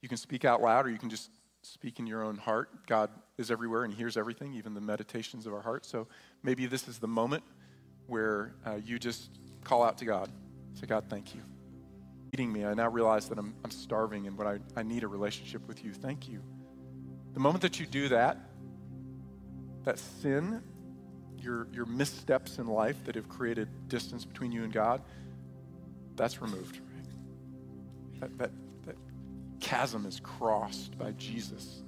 You 0.00 0.08
can 0.08 0.18
speak 0.18 0.44
out 0.44 0.62
loud 0.62 0.86
or 0.86 0.90
you 0.90 0.98
can 0.98 1.10
just 1.10 1.30
speak 1.62 1.98
in 1.98 2.06
your 2.06 2.22
own 2.22 2.36
heart. 2.36 2.86
God 2.86 3.10
is 3.36 3.50
everywhere 3.50 3.84
and 3.84 3.92
hears 3.92 4.16
everything, 4.16 4.54
even 4.54 4.74
the 4.74 4.80
meditations 4.80 5.46
of 5.46 5.52
our 5.52 5.60
heart. 5.60 5.84
So 5.84 6.06
maybe 6.42 6.66
this 6.66 6.88
is 6.88 6.98
the 6.98 7.08
moment 7.08 7.42
where 8.06 8.54
uh, 8.64 8.76
you 8.84 8.98
just 8.98 9.30
call 9.64 9.82
out 9.82 9.98
to 9.98 10.04
God. 10.04 10.30
Say, 10.74 10.86
God, 10.86 11.04
thank 11.08 11.34
you. 11.34 11.40
Feeding 12.30 12.52
me, 12.52 12.64
I 12.64 12.74
now 12.74 12.88
realize 12.88 13.28
that 13.28 13.38
I'm, 13.38 13.54
I'm 13.64 13.70
starving 13.70 14.26
and 14.26 14.36
what 14.38 14.46
I, 14.46 14.58
I 14.76 14.82
need 14.82 15.02
a 15.02 15.08
relationship 15.08 15.66
with 15.66 15.84
you. 15.84 15.92
Thank 15.92 16.28
you. 16.28 16.40
The 17.34 17.40
moment 17.40 17.62
that 17.62 17.80
you 17.80 17.86
do 17.86 18.08
that, 18.08 18.38
that 19.84 19.98
sin, 19.98 20.62
your, 21.38 21.68
your 21.72 21.86
missteps 21.86 22.58
in 22.58 22.66
life 22.66 22.96
that 23.04 23.14
have 23.14 23.28
created 23.28 23.68
distance 23.88 24.24
between 24.24 24.52
you 24.52 24.64
and 24.64 24.72
God, 24.72 25.02
that's 26.18 26.42
removed. 26.42 26.80
That, 28.20 28.36
that, 28.38 28.50
that 28.86 28.96
chasm 29.60 30.04
is 30.04 30.20
crossed 30.20 30.98
by 30.98 31.12
Jesus. 31.12 31.82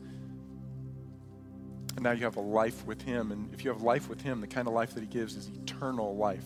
And 1.97 2.05
now 2.05 2.12
you 2.12 2.25
have 2.25 2.37
a 2.37 2.40
life 2.40 2.87
with 2.87 3.03
Him. 3.03 3.33
And 3.33 3.53
if 3.53 3.64
you 3.64 3.71
have 3.71 3.83
life 3.83 4.09
with 4.09 4.23
Him, 4.23 4.40
the 4.40 4.47
kind 4.47 4.69
of 4.69 4.73
life 4.73 4.95
that 4.95 5.01
He 5.01 5.07
gives 5.07 5.37
is 5.37 5.49
eternal 5.49 6.16
life. 6.16 6.45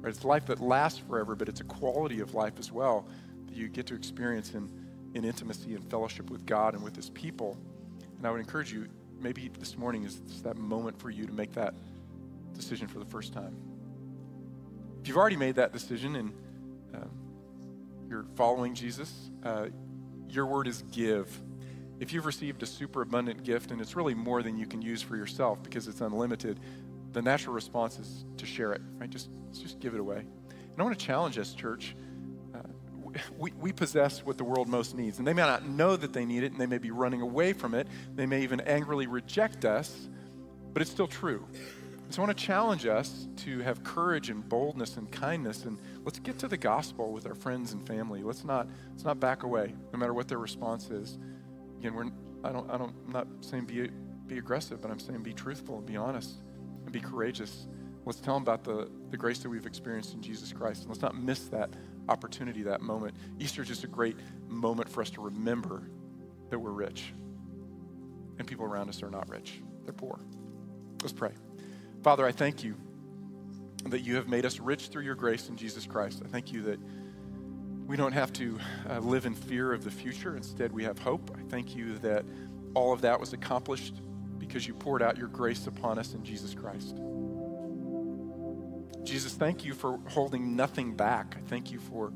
Right? 0.00 0.14
It's 0.14 0.24
life 0.24 0.46
that 0.46 0.60
lasts 0.60 1.00
forever, 1.00 1.34
but 1.34 1.48
it's 1.48 1.60
a 1.60 1.64
quality 1.64 2.20
of 2.20 2.34
life 2.34 2.54
as 2.58 2.70
well 2.70 3.06
that 3.46 3.56
you 3.56 3.68
get 3.68 3.86
to 3.88 3.94
experience 3.94 4.54
in, 4.54 4.70
in 5.14 5.24
intimacy 5.24 5.74
and 5.74 5.84
fellowship 5.90 6.30
with 6.30 6.46
God 6.46 6.74
and 6.74 6.82
with 6.82 6.94
His 6.94 7.10
people. 7.10 7.58
And 8.16 8.26
I 8.26 8.30
would 8.30 8.40
encourage 8.40 8.72
you, 8.72 8.86
maybe 9.20 9.50
this 9.58 9.76
morning 9.76 10.04
is 10.04 10.20
that 10.42 10.56
moment 10.56 10.98
for 10.98 11.10
you 11.10 11.26
to 11.26 11.32
make 11.32 11.52
that 11.54 11.74
decision 12.54 12.86
for 12.86 13.00
the 13.00 13.04
first 13.04 13.32
time. 13.32 13.56
If 15.00 15.08
you've 15.08 15.16
already 15.16 15.36
made 15.36 15.56
that 15.56 15.72
decision 15.72 16.16
and 16.16 16.32
um, 16.96 17.10
you're 18.08 18.26
following 18.34 18.74
Jesus, 18.74 19.30
uh, 19.44 19.66
your 20.28 20.46
word 20.46 20.68
is 20.68 20.82
give. 20.92 21.40
If 21.98 22.12
you've 22.12 22.26
received 22.26 22.62
a 22.62 22.66
super 22.66 23.02
abundant 23.02 23.42
gift 23.42 23.70
and 23.70 23.80
it's 23.80 23.96
really 23.96 24.14
more 24.14 24.42
than 24.42 24.58
you 24.58 24.66
can 24.66 24.82
use 24.82 25.02
for 25.02 25.16
yourself 25.16 25.62
because 25.62 25.88
it's 25.88 26.00
unlimited, 26.00 26.60
the 27.12 27.22
natural 27.22 27.54
response 27.54 27.98
is 27.98 28.24
to 28.36 28.46
share 28.46 28.72
it, 28.72 28.82
right? 28.98 29.08
Just, 29.08 29.30
just 29.52 29.80
give 29.80 29.94
it 29.94 30.00
away. 30.00 30.18
And 30.18 30.74
I 30.78 30.82
want 30.82 30.98
to 30.98 31.04
challenge 31.04 31.38
us, 31.38 31.54
church. 31.54 31.96
Uh, 32.54 32.58
we, 33.38 33.52
we 33.52 33.72
possess 33.72 34.24
what 34.24 34.36
the 34.36 34.44
world 34.44 34.68
most 34.68 34.94
needs, 34.94 35.18
and 35.18 35.26
they 35.26 35.32
may 35.32 35.42
not 35.42 35.66
know 35.66 35.96
that 35.96 36.12
they 36.12 36.26
need 36.26 36.42
it, 36.42 36.52
and 36.52 36.60
they 36.60 36.66
may 36.66 36.76
be 36.76 36.90
running 36.90 37.22
away 37.22 37.54
from 37.54 37.74
it. 37.74 37.86
They 38.14 38.26
may 38.26 38.42
even 38.42 38.60
angrily 38.60 39.06
reject 39.06 39.64
us, 39.64 40.08
but 40.74 40.82
it's 40.82 40.90
still 40.90 41.06
true. 41.06 41.46
So 42.10 42.22
I 42.22 42.26
want 42.26 42.36
to 42.36 42.44
challenge 42.44 42.86
us 42.86 43.26
to 43.38 43.60
have 43.60 43.82
courage 43.82 44.28
and 44.28 44.46
boldness 44.46 44.96
and 44.98 45.10
kindness 45.10 45.64
and 45.64 45.78
let's 46.06 46.20
get 46.20 46.38
to 46.38 46.48
the 46.48 46.56
gospel 46.56 47.12
with 47.12 47.26
our 47.26 47.34
friends 47.34 47.72
and 47.72 47.86
family. 47.86 48.22
Let's 48.22 48.44
not 48.44 48.68
let's 48.92 49.04
not 49.04 49.20
back 49.20 49.42
away, 49.42 49.74
no 49.92 49.98
matter 49.98 50.14
what 50.14 50.28
their 50.28 50.38
response 50.38 50.88
is. 50.88 51.18
Again, 51.78 51.92
we're 51.92 52.06
I 52.42 52.52
don't 52.52 52.70
I 52.70 52.78
don't 52.78 52.94
I'm 53.06 53.12
not 53.12 53.26
saying 53.40 53.66
be 53.66 53.90
be 54.26 54.38
aggressive, 54.38 54.80
but 54.80 54.90
I'm 54.90 54.98
saying 54.98 55.22
be 55.22 55.34
truthful 55.34 55.78
and 55.78 55.86
be 55.86 55.96
honest 55.96 56.36
and 56.84 56.92
be 56.92 57.00
courageous. 57.00 57.66
Let's 58.06 58.20
tell 58.20 58.34
them 58.34 58.44
about 58.44 58.62
the, 58.62 58.88
the 59.10 59.16
grace 59.16 59.40
that 59.40 59.50
we've 59.50 59.66
experienced 59.66 60.14
in 60.14 60.22
Jesus 60.22 60.52
Christ. 60.52 60.82
And 60.82 60.90
let's 60.90 61.02
not 61.02 61.20
miss 61.20 61.46
that 61.46 61.70
opportunity, 62.08 62.62
that 62.62 62.80
moment. 62.80 63.16
Easter 63.40 63.62
is 63.62 63.68
just 63.68 63.82
a 63.82 63.88
great 63.88 64.16
moment 64.48 64.88
for 64.88 65.00
us 65.00 65.10
to 65.10 65.20
remember 65.20 65.90
that 66.50 66.58
we're 66.58 66.70
rich. 66.70 67.12
And 68.38 68.46
people 68.46 68.64
around 68.64 68.88
us 68.88 69.02
are 69.02 69.10
not 69.10 69.28
rich. 69.28 69.60
They're 69.84 69.92
poor. 69.92 70.20
Let's 71.02 71.12
pray. 71.12 71.32
Father, 72.04 72.24
I 72.24 72.30
thank 72.30 72.62
you 72.62 72.76
that 73.90 74.00
you 74.00 74.16
have 74.16 74.28
made 74.28 74.44
us 74.44 74.58
rich 74.60 74.88
through 74.88 75.02
your 75.02 75.14
grace 75.14 75.48
in 75.48 75.56
Jesus 75.56 75.86
Christ. 75.86 76.22
I 76.24 76.28
thank 76.28 76.52
you 76.52 76.62
that 76.62 76.78
we 77.86 77.96
don't 77.96 78.12
have 78.12 78.32
to 78.34 78.58
uh, 78.88 78.98
live 78.98 79.26
in 79.26 79.34
fear 79.34 79.72
of 79.72 79.84
the 79.84 79.90
future. 79.90 80.36
Instead, 80.36 80.72
we 80.72 80.84
have 80.84 80.98
hope. 80.98 81.30
I 81.36 81.42
thank 81.48 81.76
you 81.76 81.98
that 81.98 82.24
all 82.74 82.92
of 82.92 83.00
that 83.02 83.20
was 83.20 83.32
accomplished 83.32 83.94
because 84.38 84.66
you 84.66 84.74
poured 84.74 85.02
out 85.02 85.16
your 85.16 85.28
grace 85.28 85.66
upon 85.66 85.98
us 85.98 86.14
in 86.14 86.24
Jesus 86.24 86.54
Christ. 86.54 86.96
Jesus, 89.04 89.34
thank 89.34 89.64
you 89.64 89.72
for 89.72 89.98
holding 90.08 90.56
nothing 90.56 90.96
back. 90.96 91.36
I 91.38 91.48
thank 91.48 91.70
you 91.70 91.78
for 91.78 92.12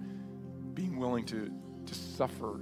being 0.75 0.99
willing 0.99 1.25
to, 1.27 1.51
to 1.87 1.95
suffer 1.95 2.61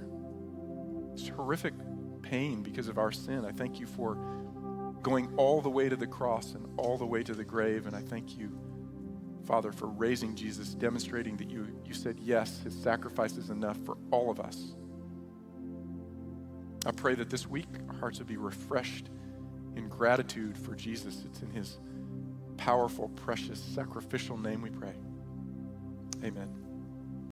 horrific 1.35 1.73
pain 2.21 2.61
because 2.61 2.87
of 2.87 2.97
our 2.97 3.11
sin. 3.11 3.45
I 3.45 3.51
thank 3.51 3.79
you 3.79 3.87
for 3.87 4.17
going 5.01 5.33
all 5.37 5.61
the 5.61 5.69
way 5.69 5.89
to 5.89 5.95
the 5.95 6.07
cross 6.07 6.53
and 6.53 6.65
all 6.77 6.97
the 6.97 7.05
way 7.05 7.23
to 7.23 7.33
the 7.33 7.43
grave. 7.43 7.87
And 7.87 7.95
I 7.95 8.01
thank 8.01 8.37
you, 8.37 8.57
Father, 9.49 9.71
for 9.71 9.87
raising 9.87 10.35
Jesus, 10.35 10.75
demonstrating 10.75 11.35
that 11.37 11.49
you, 11.49 11.67
you 11.83 11.95
said, 11.95 12.19
yes, 12.21 12.59
his 12.59 12.75
sacrifice 12.75 13.35
is 13.35 13.49
enough 13.49 13.79
for 13.83 13.97
all 14.11 14.29
of 14.29 14.39
us. 14.39 14.75
I 16.85 16.91
pray 16.91 17.15
that 17.15 17.31
this 17.31 17.47
week 17.47 17.65
our 17.89 17.95
hearts 17.95 18.19
would 18.19 18.27
be 18.27 18.37
refreshed 18.37 19.09
in 19.75 19.89
gratitude 19.89 20.55
for 20.55 20.75
Jesus. 20.75 21.23
It's 21.25 21.41
in 21.41 21.49
his 21.49 21.79
powerful, 22.57 23.09
precious, 23.09 23.59
sacrificial 23.59 24.37
name 24.37 24.61
we 24.61 24.69
pray. 24.69 24.93
Amen. 26.23 26.68